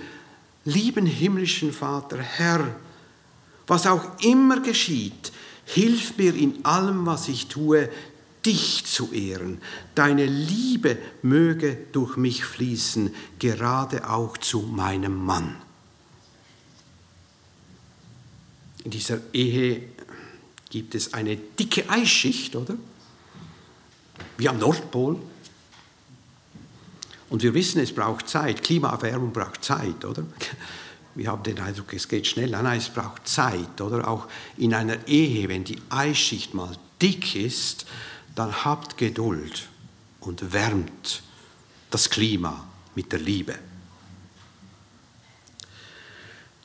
lieben 0.65 1.07
himmlischen 1.07 1.73
Vater, 1.73 2.19
Herr, 2.19 2.75
was 3.67 3.87
auch 3.87 4.19
immer 4.21 4.61
geschieht, 4.61 5.33
hilf 5.65 6.17
mir 6.17 6.35
in 6.35 6.65
allem, 6.65 7.07
was 7.07 7.29
ich 7.29 7.49
tue, 7.49 7.89
dich 8.45 8.85
zu 8.85 9.13
ehren. 9.13 9.61
Deine 9.95 10.27
Liebe 10.27 10.99
möge 11.23 11.79
durch 11.93 12.17
mich 12.17 12.45
fließen, 12.45 13.15
gerade 13.39 14.09
auch 14.11 14.37
zu 14.37 14.61
meinem 14.61 15.25
Mann. 15.25 15.57
In 18.85 18.91
dieser 18.91 19.19
Ehe 19.33 19.89
gibt 20.69 20.95
es 20.95 21.15
eine 21.15 21.37
dicke 21.37 21.89
Eisschicht, 21.89 22.55
oder? 22.55 22.77
Wie 24.37 24.49
am 24.49 24.59
Nordpol. 24.59 25.19
Und 27.31 27.43
wir 27.43 27.55
wissen, 27.55 27.81
es 27.81 27.93
braucht 27.93 28.29
Zeit. 28.29 28.63
Klimaerwärmung 28.63 29.33
braucht 29.33 29.65
Zeit, 29.65 30.05
oder? 30.05 30.25
Wir 31.15 31.31
haben 31.31 31.43
den 31.45 31.61
Eindruck, 31.61 31.95
es 31.95 32.09
geht 32.09 32.27
schnell. 32.27 32.51
Nein, 32.51 32.79
es 32.79 32.89
braucht 32.89 33.29
Zeit, 33.29 33.81
oder? 33.81 34.09
Auch 34.09 34.27
in 34.57 34.75
einer 34.75 35.07
Ehe, 35.07 35.49
wenn 35.49 35.65
die 35.65 35.81
Eisschicht 35.89 36.55
mal 36.55 36.77
dick 37.01 37.37
ist, 37.37 37.87
dann 38.35 38.65
habt 38.65 38.99
Geduld 38.99 39.69
und 40.21 40.53
wärmt 40.53 41.23
das 41.91 42.11
Klima 42.11 42.67
mit 42.95 43.13
der 43.13 43.21
Liebe. 43.21 43.55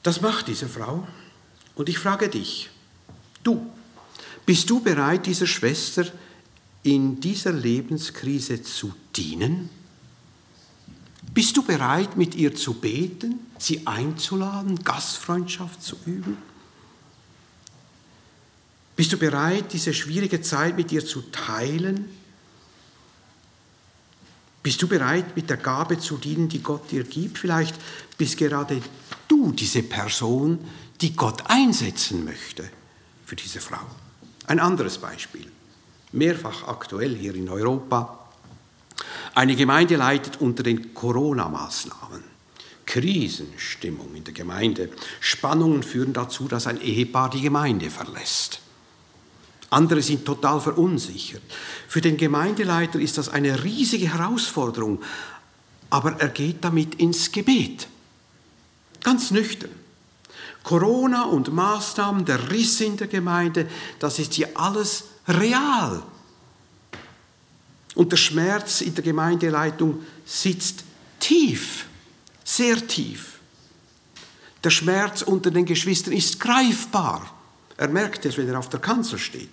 Das 0.02 0.22
macht 0.22 0.48
diese 0.48 0.68
Frau. 0.68 1.08
Und 1.76 1.90
ich 1.90 2.00
frage 2.00 2.30
dich, 2.30 2.70
du, 3.44 3.72
bist 4.46 4.70
du 4.70 4.80
bereit, 4.80 5.28
dieser 5.28 5.48
Schwester 5.48 6.06
in 6.84 7.20
dieser 7.20 7.52
Lebenskrise 7.52 8.64
zu 8.64 8.94
dienen? 9.16 9.70
Bist 11.40 11.56
du 11.56 11.64
bereit, 11.64 12.18
mit 12.18 12.36
ihr 12.36 12.54
zu 12.54 12.74
beten, 12.74 13.40
sie 13.58 13.88
einzuladen, 13.88 14.84
Gastfreundschaft 14.84 15.82
zu 15.82 15.96
üben? 16.06 16.38
Bist 18.98 19.14
du 19.14 19.18
bereit, 19.18 19.72
diese 19.72 19.94
schwierige 19.94 20.42
Zeit 20.42 20.76
mit 20.76 20.92
ihr 20.92 21.06
zu 21.06 21.22
teilen? 21.32 22.10
Bist 24.62 24.82
du 24.82 24.90
bereit, 24.90 25.34
mit 25.38 25.50
der 25.50 25.56
Gabe 25.56 25.98
zu 25.98 26.18
dienen, 26.18 26.50
die 26.50 26.62
Gott 26.62 26.92
dir 26.92 27.06
gibt? 27.06 27.38
Vielleicht 27.38 27.76
bist 28.18 28.36
gerade 28.36 28.82
du 29.30 29.54
diese 29.54 29.84
Person, 29.84 30.60
die 31.00 31.16
Gott 31.16 31.44
einsetzen 31.46 32.26
möchte 32.26 32.70
für 33.26 33.38
diese 33.38 33.62
Frau. 33.62 33.86
Ein 34.46 34.60
anderes 34.60 34.98
Beispiel, 34.98 35.50
mehrfach 36.12 36.68
aktuell 36.68 37.16
hier 37.16 37.34
in 37.34 37.48
Europa. 37.48 38.19
Eine 39.36 39.56
Gemeinde 39.56 39.96
leidet 39.96 40.42
unter 40.42 40.64
den 40.64 40.94
Corona-Maßnahmen. 40.94 42.24
Krisenstimmung 42.86 44.16
in 44.16 44.24
der 44.24 44.34
Gemeinde. 44.34 44.90
Spannungen 45.20 45.84
führen 45.84 46.12
dazu, 46.12 46.48
dass 46.48 46.66
ein 46.66 46.82
Ehepaar 46.82 47.30
die 47.30 47.42
Gemeinde 47.42 47.90
verlässt. 47.90 48.62
Andere 49.70 50.02
sind 50.02 50.26
total 50.26 50.60
verunsichert. 50.60 51.44
Für 51.88 52.02
den 52.02 52.18
Gemeindeleiter 52.18 53.00
ist 53.00 53.20
das 53.20 53.30
eine 53.30 53.64
riesige 53.64 54.12
Herausforderung, 54.12 55.04
aber 55.92 56.20
er 56.20 56.30
geht 56.30 56.64
damit 56.64 56.96
ins 56.96 57.32
Gebet. 57.32 57.88
Ganz 59.04 59.30
nüchtern. 59.30 59.70
Corona 60.64 61.24
und 61.26 61.54
Maßnahmen, 61.54 62.26
der 62.26 62.52
Riss 62.52 62.82
in 62.82 62.98
der 62.98 63.08
Gemeinde, 63.08 63.68
das 64.00 64.20
ist 64.20 64.34
hier 64.34 64.50
alles 64.56 65.06
real. 65.28 66.04
Und 67.96 68.12
der 68.12 68.18
Schmerz 68.18 68.82
in 68.82 68.94
der 68.94 69.04
Gemeindeleitung 69.04 70.04
sitzt 70.26 70.84
tief, 71.20 71.86
sehr 72.44 72.88
tief. 72.88 73.40
Der 74.64 74.70
Schmerz 74.70 75.22
unter 75.22 75.52
den 75.52 75.66
Geschwistern 75.66 76.14
ist 76.14 76.40
greifbar. 76.40 77.34
Er 77.78 77.88
merkt 77.88 78.26
es, 78.26 78.38
wenn 78.38 78.50
er 78.50 78.60
auf 78.60 78.70
der 78.70 78.80
Kanzel 78.80 79.18
steht. 79.18 79.50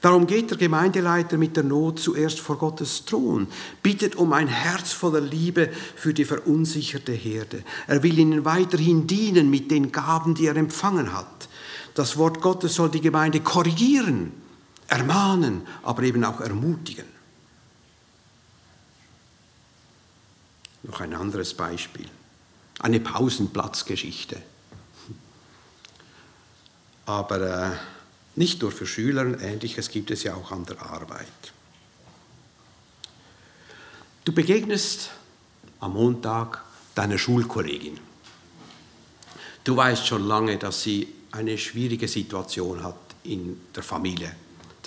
Darum 0.00 0.26
geht 0.26 0.50
der 0.50 0.58
Gemeindeleiter 0.58 1.36
mit 1.36 1.56
der 1.56 1.64
Not 1.64 2.00
zuerst 2.00 2.40
vor 2.40 2.58
Gottes 2.58 3.04
Thron, 3.04 3.46
bittet 3.82 4.16
um 4.16 4.32
ein 4.32 4.48
Herz 4.48 4.92
voller 4.92 5.20
Liebe 5.20 5.70
für 5.96 6.14
die 6.14 6.24
verunsicherte 6.24 7.12
Herde. 7.12 7.62
Er 7.86 8.02
will 8.02 8.18
ihnen 8.18 8.44
weiterhin 8.44 9.06
dienen 9.06 9.50
mit 9.50 9.70
den 9.70 9.92
Gaben, 9.92 10.34
die 10.34 10.46
er 10.46 10.56
empfangen 10.56 11.12
hat. 11.12 11.48
Das 11.94 12.16
Wort 12.16 12.40
Gottes 12.40 12.74
soll 12.74 12.90
die 12.90 13.00
Gemeinde 13.00 13.40
korrigieren, 13.40 14.32
ermahnen, 14.88 15.66
aber 15.82 16.02
eben 16.02 16.24
auch 16.24 16.40
ermutigen. 16.40 17.06
Noch 20.82 21.00
ein 21.00 21.14
anderes 21.14 21.54
Beispiel, 21.54 22.08
eine 22.80 22.98
Pausenplatzgeschichte. 22.98 24.40
Aber 27.06 27.40
äh, 27.40 27.76
nicht 28.36 28.62
nur 28.62 28.72
für 28.72 28.86
Schüler, 28.86 29.40
ähnliches 29.40 29.90
gibt 29.90 30.10
es 30.10 30.22
ja 30.22 30.34
auch 30.34 30.52
an 30.52 30.64
der 30.66 30.80
Arbeit. 30.82 31.26
Du 34.24 34.32
begegnest 34.32 35.10
am 35.80 35.94
Montag 35.94 36.64
deiner 36.94 37.18
Schulkollegin. 37.18 37.98
Du 39.64 39.76
weißt 39.76 40.06
schon 40.06 40.26
lange, 40.26 40.56
dass 40.58 40.82
sie 40.82 41.12
eine 41.30 41.58
schwierige 41.58 42.08
Situation 42.08 42.82
hat 42.82 42.96
in 43.24 43.60
der 43.74 43.82
Familie, 43.82 44.34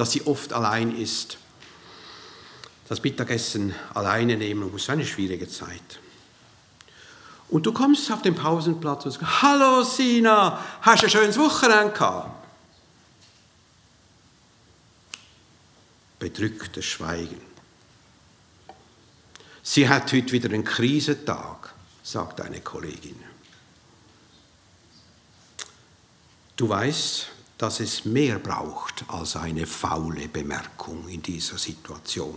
dass 0.01 0.13
sie 0.13 0.25
oft 0.25 0.51
allein 0.51 0.97
ist, 0.97 1.37
das 2.89 3.03
Mittagessen 3.03 3.75
alleine 3.93 4.35
nehmen 4.35 4.71
muss, 4.71 4.89
eine 4.89 5.05
schwierige 5.05 5.47
Zeit. 5.47 5.99
Und 7.49 7.67
du 7.67 7.71
kommst 7.71 8.11
auf 8.11 8.23
den 8.23 8.33
Pausenplatz 8.33 9.05
und 9.05 9.11
sagst, 9.11 9.43
Hallo 9.43 9.83
Sina, 9.83 10.59
hast 10.81 11.03
du 11.03 11.05
ein 11.05 11.11
schönes 11.11 11.37
Wochenende 11.37 11.93
gehabt? 11.93 12.31
bedrücktes 16.17 16.85
Schweigen. 16.85 17.41
Sie 19.61 19.87
hat 19.87 20.11
heute 20.11 20.31
wieder 20.31 20.49
einen 20.49 20.63
Krisentag, 20.63 21.75
sagt 22.01 22.41
eine 22.41 22.61
Kollegin. 22.61 23.21
Du 26.55 26.69
weißt, 26.69 27.27
dass 27.61 27.79
es 27.79 28.05
mehr 28.05 28.39
braucht 28.39 29.05
als 29.07 29.35
eine 29.35 29.67
faule 29.67 30.27
Bemerkung 30.27 31.07
in 31.07 31.21
dieser 31.21 31.59
Situation. 31.59 32.35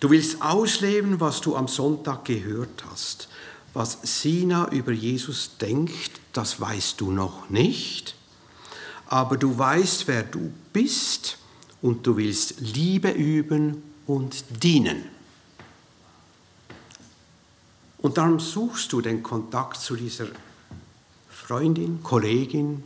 Du 0.00 0.08
willst 0.08 0.40
ausleben, 0.40 1.20
was 1.20 1.42
du 1.42 1.54
am 1.54 1.68
Sonntag 1.68 2.24
gehört 2.24 2.84
hast. 2.90 3.28
Was 3.74 3.98
Sina 4.02 4.70
über 4.70 4.92
Jesus 4.92 5.58
denkt, 5.58 6.12
das 6.32 6.58
weißt 6.58 7.02
du 7.02 7.12
noch 7.12 7.50
nicht, 7.50 8.16
aber 9.06 9.36
du 9.36 9.56
weißt, 9.58 10.08
wer 10.08 10.22
du 10.22 10.50
bist 10.72 11.36
und 11.82 12.06
du 12.06 12.16
willst 12.16 12.60
Liebe 12.60 13.10
üben 13.10 13.82
und 14.06 14.42
dienen. 14.62 15.04
Und 17.98 18.16
darum 18.16 18.40
suchst 18.40 18.90
du 18.94 19.02
den 19.02 19.22
Kontakt 19.22 19.76
zu 19.82 19.96
dieser 19.96 20.28
Freundin, 21.28 22.02
Kollegin. 22.02 22.84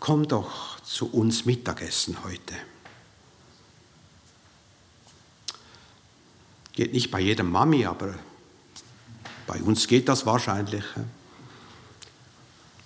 Komm 0.00 0.26
doch 0.28 0.80
zu 0.80 1.10
uns 1.10 1.44
Mittagessen 1.44 2.22
heute. 2.24 2.54
Geht 6.72 6.92
nicht 6.92 7.10
bei 7.10 7.20
jedem 7.20 7.50
Mami, 7.50 7.84
aber 7.84 8.14
bei 9.46 9.60
uns 9.62 9.86
geht 9.86 10.08
das 10.08 10.24
wahrscheinlich. 10.24 10.84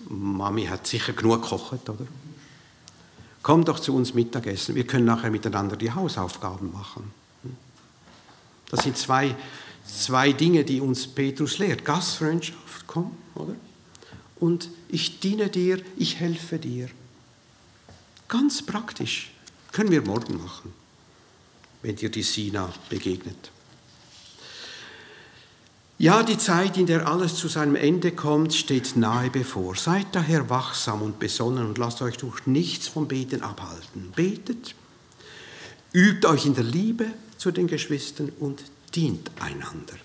Mami 0.08 0.64
hat 0.66 0.86
sicher 0.86 1.12
genug 1.12 1.42
gekocht, 1.42 1.88
oder? 1.88 2.06
komm 3.42 3.64
doch 3.64 3.80
zu 3.80 3.94
uns 3.94 4.14
Mittagessen, 4.14 4.74
wir 4.74 4.86
können 4.86 5.04
nachher 5.04 5.30
miteinander 5.30 5.76
die 5.76 5.90
Hausaufgaben 5.90 6.72
machen. 6.72 7.12
Das 8.70 8.84
sind 8.84 8.96
zwei, 8.96 9.34
zwei 9.84 10.32
Dinge, 10.32 10.64
die 10.64 10.80
uns 10.80 11.06
Petrus 11.06 11.58
lehrt. 11.58 11.84
Gastfreundschaft, 11.84 12.86
komm, 12.86 13.10
oder? 13.34 13.54
Und 14.40 14.70
ich 14.88 15.20
diene 15.20 15.48
dir, 15.48 15.82
ich 15.96 16.16
helfe 16.16 16.58
dir. 16.58 16.88
Ganz 18.32 18.62
praktisch. 18.62 19.30
Können 19.72 19.90
wir 19.90 20.00
morgen 20.00 20.42
machen, 20.42 20.72
wenn 21.82 21.96
dir 21.96 22.08
die 22.08 22.22
Sina 22.22 22.72
begegnet. 22.88 23.50
Ja, 25.98 26.22
die 26.22 26.38
Zeit, 26.38 26.78
in 26.78 26.86
der 26.86 27.06
alles 27.06 27.34
zu 27.34 27.48
seinem 27.48 27.76
Ende 27.76 28.10
kommt, 28.10 28.54
steht 28.54 28.96
nahe 28.96 29.28
bevor. 29.28 29.76
Seid 29.76 30.06
daher 30.12 30.48
wachsam 30.48 31.02
und 31.02 31.18
besonnen 31.18 31.66
und 31.66 31.76
lasst 31.76 32.00
euch 32.00 32.16
durch 32.16 32.46
nichts 32.46 32.88
vom 32.88 33.06
Beten 33.06 33.42
abhalten. 33.42 34.12
Betet, 34.16 34.76
übt 35.92 36.26
euch 36.26 36.46
in 36.46 36.54
der 36.54 36.64
Liebe 36.64 37.08
zu 37.36 37.50
den 37.50 37.66
Geschwistern 37.66 38.32
und 38.40 38.62
dient 38.94 39.30
einander. 39.40 39.96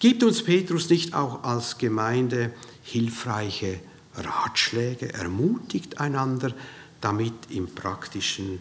Gibt 0.00 0.24
uns 0.24 0.42
Petrus 0.42 0.90
nicht 0.90 1.14
auch 1.14 1.44
als 1.44 1.78
Gemeinde 1.78 2.52
hilfreiche 2.82 3.78
Ratschläge, 4.16 5.14
ermutigt 5.14 6.00
einander 6.00 6.52
damit 7.00 7.50
im 7.50 7.74
praktischen 7.74 8.60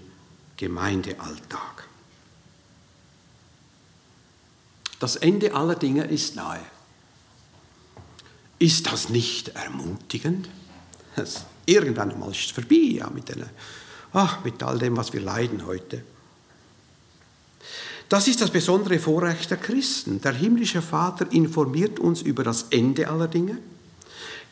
Gemeindealltag. 0.57 1.87
Das 4.99 5.15
Ende 5.15 5.53
aller 5.53 5.75
Dinge 5.75 6.03
ist 6.05 6.35
nahe. 6.35 6.59
Ist 8.59 8.91
das 8.91 9.09
nicht 9.09 9.49
ermutigend? 9.49 10.49
Das, 11.15 11.45
irgendwann 11.65 12.11
einmal 12.11 12.31
ist 12.31 12.45
es 12.45 12.51
vorbei 12.51 12.75
ja, 12.75 13.09
mit, 13.09 13.29
den, 13.29 13.45
ach, 14.11 14.43
mit 14.43 14.61
all 14.61 14.77
dem, 14.77 14.97
was 14.97 15.13
wir 15.13 15.21
leiden 15.21 15.65
heute. 15.65 16.03
Das 18.09 18.27
ist 18.27 18.41
das 18.41 18.49
besondere 18.49 18.99
Vorrecht 18.99 19.51
der 19.51 19.57
Christen. 19.57 20.19
Der 20.21 20.33
himmlische 20.33 20.81
Vater 20.81 21.31
informiert 21.31 21.99
uns 21.99 22.21
über 22.21 22.43
das 22.43 22.63
Ende 22.71 23.07
aller 23.07 23.27
Dinge. 23.27 23.59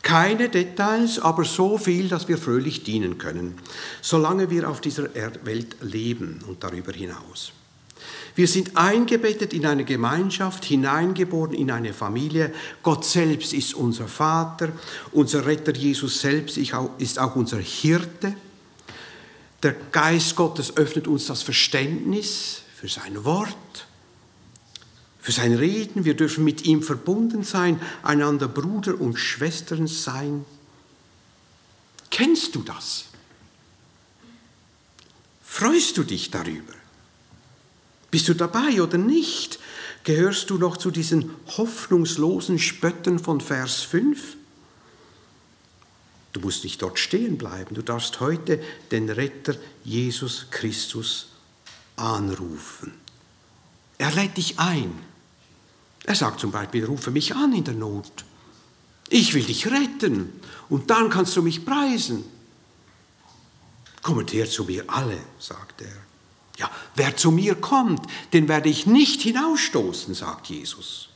Keine 0.01 0.49
Details, 0.49 1.19
aber 1.19 1.43
so 1.43 1.77
viel, 1.77 2.07
dass 2.07 2.27
wir 2.27 2.37
fröhlich 2.37 2.83
dienen 2.83 3.17
können, 3.17 3.55
solange 4.01 4.49
wir 4.49 4.69
auf 4.69 4.79
dieser 4.79 5.13
Welt 5.43 5.75
leben 5.81 6.39
und 6.47 6.63
darüber 6.63 6.93
hinaus. 6.93 7.51
Wir 8.35 8.47
sind 8.47 8.77
eingebettet 8.77 9.51
in 9.53 9.65
eine 9.65 9.83
Gemeinschaft, 9.83 10.63
hineingeboren 10.63 11.55
in 11.55 11.71
eine 11.71 11.91
Familie. 11.91 12.53
Gott 12.83 13.03
selbst 13.03 13.51
ist 13.51 13.73
unser 13.73 14.07
Vater. 14.07 14.69
Unser 15.11 15.45
Retter 15.47 15.73
Jesus 15.73 16.21
selbst 16.21 16.55
ist 16.57 17.19
auch 17.19 17.35
unser 17.35 17.57
Hirte. 17.57 18.35
Der 19.63 19.75
Geist 19.91 20.35
Gottes 20.35 20.77
öffnet 20.77 21.07
uns 21.07 21.25
das 21.25 21.41
Verständnis 21.41 22.61
für 22.75 22.87
sein 22.87 23.25
Wort, 23.25 23.86
für 25.27 25.33
sein 25.33 25.55
Reden. 25.55 26.05
Wir 26.05 26.15
dürfen 26.15 26.45
mit 26.45 26.63
ihm 26.63 26.81
verbunden 26.81 27.43
sein, 27.43 27.81
einander 28.01 28.47
Bruder 28.47 28.97
und 29.01 29.17
Schwestern 29.17 29.85
sein. 29.85 30.45
Kennst 32.09 32.55
du 32.55 32.61
das? 32.61 33.07
Freust 35.43 35.97
du 35.97 36.03
dich 36.03 36.31
darüber? 36.31 36.71
Bist 38.09 38.29
du 38.29 38.35
dabei 38.35 38.81
oder 38.81 38.97
nicht? 38.97 39.59
Gehörst 40.05 40.49
du 40.49 40.57
noch 40.57 40.77
zu 40.77 40.91
diesen 40.91 41.31
hoffnungslosen 41.57 42.57
Spöttern 42.57 43.19
von 43.19 43.41
Vers 43.41 43.81
5? 43.81 44.37
Du 46.31 46.39
musst 46.39 46.63
nicht 46.63 46.81
dort 46.81 46.99
stehen 46.99 47.37
bleiben. 47.37 47.75
Du 47.75 47.81
darfst 47.81 48.21
heute 48.21 48.63
den 48.91 49.09
Retter 49.09 49.57
Jesus 49.83 50.45
Christus 50.51 51.27
anrufen. 51.97 52.93
Er 53.97 54.11
lädt 54.11 54.37
dich 54.37 54.57
ein. 54.57 55.06
Er 56.07 56.15
sagt 56.15 56.39
zum 56.39 56.51
Beispiel, 56.51 56.85
rufe 56.85 57.11
mich 57.11 57.35
an 57.35 57.51
in 57.53 57.65
der 57.65 57.73
Not. 57.73 58.23
Ich 59.09 59.33
will 59.33 59.43
dich 59.43 59.67
retten 59.67 60.31
und 60.69 60.89
dann 60.89 61.09
kannst 61.09 61.35
du 61.35 61.41
mich 61.43 61.65
preisen. 61.65 62.23
Kommt 64.01 64.31
her 64.31 64.49
zu 64.49 64.63
mir 64.63 64.85
alle, 64.87 65.19
sagt 65.37 65.81
er. 65.81 65.97
Ja, 66.57 66.71
wer 66.95 67.17
zu 67.17 67.29
mir 67.29 67.55
kommt, 67.55 68.07
den 68.31 68.47
werde 68.47 68.69
ich 68.69 68.87
nicht 68.87 69.21
hinausstoßen, 69.21 70.13
sagt 70.15 70.47
Jesus. 70.47 71.09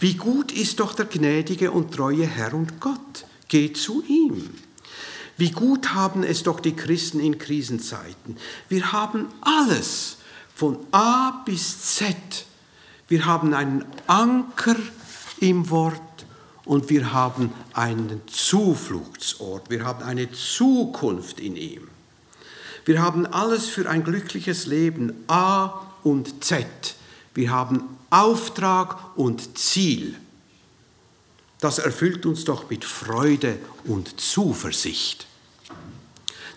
Wie 0.00 0.14
gut 0.14 0.52
ist 0.52 0.80
doch 0.80 0.92
der 0.92 1.06
gnädige 1.06 1.70
und 1.70 1.94
treue 1.94 2.26
Herr 2.26 2.52
und 2.52 2.78
Gott. 2.78 3.24
Geht 3.48 3.78
zu 3.78 4.04
ihm. 4.06 4.50
Wie 5.38 5.50
gut 5.50 5.94
haben 5.94 6.24
es 6.24 6.42
doch 6.42 6.60
die 6.60 6.76
Christen 6.76 7.20
in 7.20 7.38
Krisenzeiten. 7.38 8.36
Wir 8.68 8.92
haben 8.92 9.28
alles 9.40 10.18
von 10.54 10.78
A 10.92 11.42
bis 11.46 11.96
Z. 11.96 12.16
Wir 13.08 13.24
haben 13.24 13.54
einen 13.54 13.84
Anker 14.06 14.76
im 15.38 15.70
Wort 15.70 16.00
und 16.64 16.90
wir 16.90 17.12
haben 17.12 17.52
einen 17.72 18.22
Zufluchtsort. 18.26 19.70
Wir 19.70 19.84
haben 19.84 20.02
eine 20.02 20.30
Zukunft 20.32 21.38
in 21.38 21.56
ihm. 21.56 21.88
Wir 22.84 23.00
haben 23.00 23.26
alles 23.26 23.66
für 23.66 23.88
ein 23.88 24.02
glückliches 24.02 24.66
Leben, 24.66 25.24
A 25.28 25.82
und 26.02 26.44
Z. 26.44 26.66
Wir 27.34 27.50
haben 27.50 27.82
Auftrag 28.10 29.16
und 29.16 29.56
Ziel. 29.58 30.16
Das 31.60 31.78
erfüllt 31.78 32.26
uns 32.26 32.44
doch 32.44 32.70
mit 32.70 32.84
Freude 32.84 33.58
und 33.84 34.20
Zuversicht. 34.20 35.26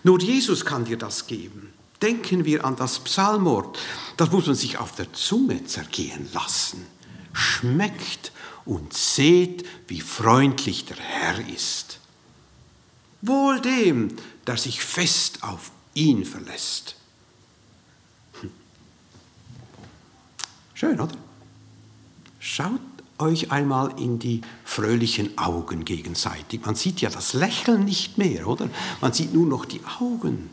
Nur 0.02 0.20
Jesus 0.20 0.64
kann 0.64 0.84
dir 0.84 0.96
das 0.96 1.26
geben. 1.26 1.72
Denken 2.02 2.44
wir 2.44 2.64
an 2.64 2.76
das 2.76 2.98
Psalmwort. 3.00 3.78
Das 4.16 4.30
muss 4.30 4.46
man 4.46 4.54
sich 4.54 4.78
auf 4.78 4.92
der 4.92 5.12
Zunge 5.12 5.64
zergehen 5.64 6.28
lassen. 6.32 6.86
Schmeckt 7.32 8.32
und 8.64 8.92
seht, 8.94 9.66
wie 9.86 10.00
freundlich 10.00 10.86
der 10.86 10.96
Herr 10.96 11.48
ist. 11.48 11.98
Wohl 13.22 13.60
dem, 13.60 14.16
der 14.46 14.56
sich 14.56 14.82
fest 14.82 15.42
auf 15.42 15.72
ihn 15.94 16.24
verlässt. 16.24 16.96
Hm. 18.40 18.50
Schön, 20.74 21.00
oder? 21.00 21.16
Schaut 22.38 22.80
euch 23.18 23.52
einmal 23.52 24.00
in 24.00 24.18
die 24.18 24.40
fröhlichen 24.64 25.36
Augen 25.36 25.84
gegenseitig. 25.84 26.64
Man 26.64 26.74
sieht 26.74 27.02
ja 27.02 27.10
das 27.10 27.34
Lächeln 27.34 27.84
nicht 27.84 28.16
mehr, 28.16 28.46
oder? 28.46 28.70
Man 29.02 29.12
sieht 29.12 29.34
nur 29.34 29.46
noch 29.46 29.66
die 29.66 29.82
Augen. 29.98 30.48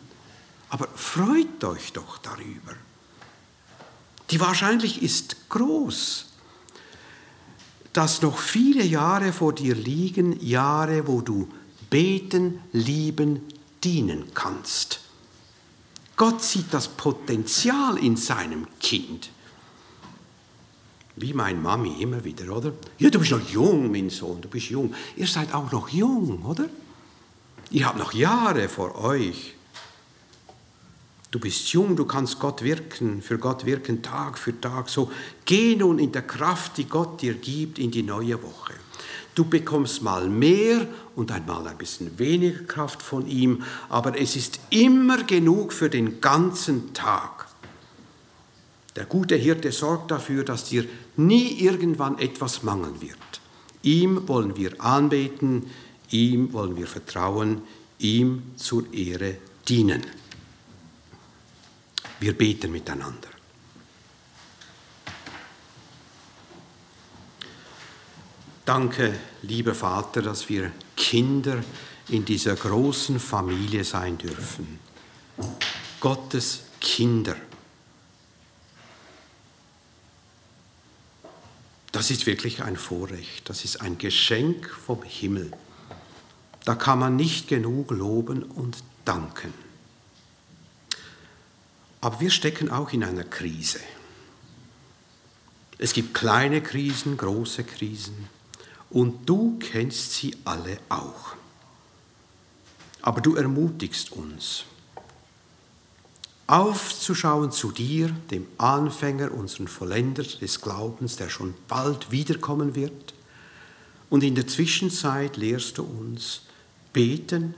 Aber 0.70 0.88
freut 0.96 1.64
euch 1.64 1.94
doch 1.94 2.18
darüber. 2.18 2.74
Die 4.30 4.40
Wahrscheinlichkeit 4.40 5.04
ist 5.04 5.50
groß, 5.50 6.26
dass 7.94 8.22
noch 8.22 8.38
viele 8.38 8.84
Jahre 8.84 9.32
vor 9.32 9.54
dir 9.54 9.74
liegen, 9.74 10.40
Jahre, 10.46 11.08
wo 11.08 11.22
du 11.22 11.48
beten, 11.90 12.60
lieben, 12.74 13.42
dienen 13.84 14.26
kannst. 14.34 15.00
Gott 16.18 16.44
sieht 16.44 16.74
das 16.74 16.88
Potenzial 16.90 17.98
in 17.98 18.18
seinem 18.18 18.68
Kind. 18.80 19.30
Wie 21.16 21.34
mein 21.34 21.62
Mami 21.62 22.02
immer 22.02 22.24
wieder, 22.24 22.56
oder? 22.56 22.74
Ja, 23.00 23.10
du 23.10 23.20
bist 23.20 23.32
noch 23.32 23.50
jung, 23.50 23.92
mein 23.92 24.10
Sohn, 24.10 24.42
du 24.42 24.48
bist 24.48 24.70
jung. 24.70 24.94
Ihr 25.16 25.28
seid 25.28 25.54
auch 25.54 25.72
noch 25.72 25.90
jung, 25.90 26.44
oder? 26.44 26.70
Ihr 27.72 27.86
habt 27.88 27.98
noch 27.98 28.14
Jahre 28.14 28.68
vor 28.70 28.96
euch. 28.96 29.57
Du 31.38 31.42
bist 31.42 31.72
jung, 31.72 31.96
du 31.96 32.06
kannst 32.06 32.40
Gott 32.40 32.64
wirken, 32.64 33.22
für 33.22 33.38
Gott 33.38 33.64
wirken 33.64 34.02
Tag 34.02 34.40
für 34.40 34.60
Tag. 34.60 34.90
So 34.90 35.12
geh 35.46 35.76
nun 35.76 36.00
in 36.00 36.12
der 36.12 36.24
Kraft, 36.24 36.78
die 36.78 36.86
Gott 36.86 37.22
dir 37.22 37.36
gibt, 37.36 37.78
in 37.78 37.92
die 37.92 38.02
neue 38.02 38.42
Woche. 38.42 38.74
Du 39.36 39.46
bekommst 39.46 40.02
mal 40.02 40.28
mehr 40.30 40.88
und 41.16 41.32
einmal 41.32 41.68
ein 41.68 41.78
bisschen 41.78 42.18
weniger 42.18 42.64
Kraft 42.64 43.04
von 43.04 43.28
ihm, 43.28 43.62
aber 43.88 44.20
es 44.20 44.36
ist 44.36 44.60
immer 44.72 45.26
genug 45.26 45.74
für 45.74 45.92
den 45.92 46.22
ganzen 46.22 46.96
Tag. 46.96 47.46
Der 48.96 49.06
gute 49.06 49.36
Hirte 49.36 49.72
sorgt 49.72 50.10
dafür, 50.10 50.44
dass 50.44 50.64
dir 50.64 50.86
nie 51.18 51.60
irgendwann 51.60 52.18
etwas 52.18 52.64
mangeln 52.64 53.00
wird. 53.00 53.42
Ihm 53.84 54.28
wollen 54.28 54.58
wir 54.58 54.84
anbeten, 54.84 55.68
ihm 56.10 56.52
wollen 56.52 56.76
wir 56.78 56.88
vertrauen, 56.88 57.62
ihm 58.00 58.42
zur 58.56 58.92
Ehre 58.92 59.36
dienen. 59.70 60.02
Wir 62.20 62.38
beten 62.38 62.72
miteinander. 62.72 63.30
Danke, 68.66 69.18
lieber 69.44 69.74
Vater, 69.74 70.22
dass 70.22 70.50
wir 70.50 70.72
Kinder 70.96 71.64
in 72.10 72.26
dieser 72.26 72.56
großen 72.56 73.20
Familie 73.20 73.84
sein 73.84 74.18
dürfen. 74.18 74.80
Gottes 76.00 76.64
Kinder. 76.82 77.36
Das 81.92 82.12
ist 82.12 82.26
wirklich 82.26 82.62
ein 82.62 82.76
Vorrecht, 82.76 83.50
das 83.50 83.64
ist 83.64 83.82
ein 83.82 83.98
Geschenk 83.98 84.70
vom 84.70 85.02
Himmel. 85.04 85.52
Da 86.66 86.76
kann 86.76 87.00
man 87.00 87.16
nicht 87.16 87.48
genug 87.48 87.92
loben 87.92 88.44
und 88.44 88.84
danken. 89.06 89.54
Aber 92.08 92.22
wir 92.22 92.30
stecken 92.30 92.72
auch 92.72 92.94
in 92.94 93.04
einer 93.04 93.26
Krise. 93.26 93.82
Es 95.78 95.92
gibt 95.92 96.14
kleine 96.14 96.64
Krisen, 96.64 97.18
große 97.18 97.66
Krisen 97.66 98.30
und 98.90 99.28
du 99.28 99.60
kennst 99.60 100.14
sie 100.14 100.34
alle 100.46 100.80
auch. 100.88 101.36
Aber 103.02 103.20
du 103.20 103.36
ermutigst 103.36 104.14
uns, 104.14 104.64
aufzuschauen 106.48 107.52
zu 107.52 107.74
dir, 107.74 108.08
dem 108.32 108.48
Anfänger, 108.58 109.34
unseren 109.34 109.68
Vollender 109.68 110.24
des 110.24 110.62
Glaubens, 110.62 111.18
der 111.18 111.28
schon 111.28 111.56
bald 111.68 112.10
wiederkommen 112.10 112.74
wird. 112.74 113.16
Und 114.10 114.24
in 114.24 114.36
der 114.36 114.48
Zwischenzeit 114.48 115.36
lehrst 115.36 115.78
du 115.78 115.84
uns 115.84 116.44
beten, 116.94 117.54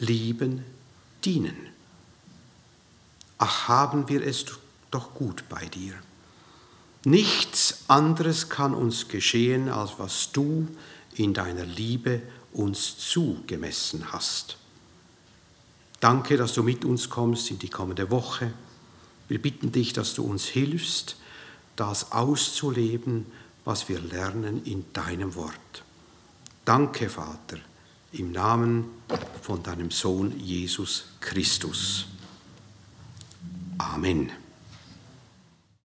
lieben, 0.00 0.64
dienen. 1.24 1.73
Ach, 3.46 3.68
haben 3.68 4.08
wir 4.08 4.26
es 4.26 4.46
doch 4.90 5.12
gut 5.12 5.44
bei 5.50 5.66
dir. 5.66 5.92
Nichts 7.04 7.84
anderes 7.88 8.48
kann 8.48 8.72
uns 8.72 9.08
geschehen, 9.08 9.68
als 9.68 9.98
was 9.98 10.32
du 10.32 10.66
in 11.14 11.34
deiner 11.34 11.66
Liebe 11.66 12.22
uns 12.54 12.96
zugemessen 12.96 14.12
hast. 14.12 14.56
Danke, 16.00 16.38
dass 16.38 16.54
du 16.54 16.62
mit 16.62 16.86
uns 16.86 17.10
kommst 17.10 17.50
in 17.50 17.58
die 17.58 17.68
kommende 17.68 18.10
Woche. 18.10 18.50
Wir 19.28 19.42
bitten 19.42 19.72
dich, 19.72 19.92
dass 19.92 20.14
du 20.14 20.24
uns 20.24 20.46
hilfst, 20.46 21.16
das 21.76 22.12
auszuleben, 22.12 23.26
was 23.66 23.90
wir 23.90 24.00
lernen 24.00 24.64
in 24.64 24.86
deinem 24.94 25.34
Wort. 25.34 25.84
Danke, 26.64 27.10
Vater, 27.10 27.58
im 28.12 28.32
Namen 28.32 28.86
von 29.42 29.62
deinem 29.62 29.90
Sohn 29.90 30.32
Jesus 30.40 31.08
Christus. 31.20 32.06
Amen. 33.80 34.43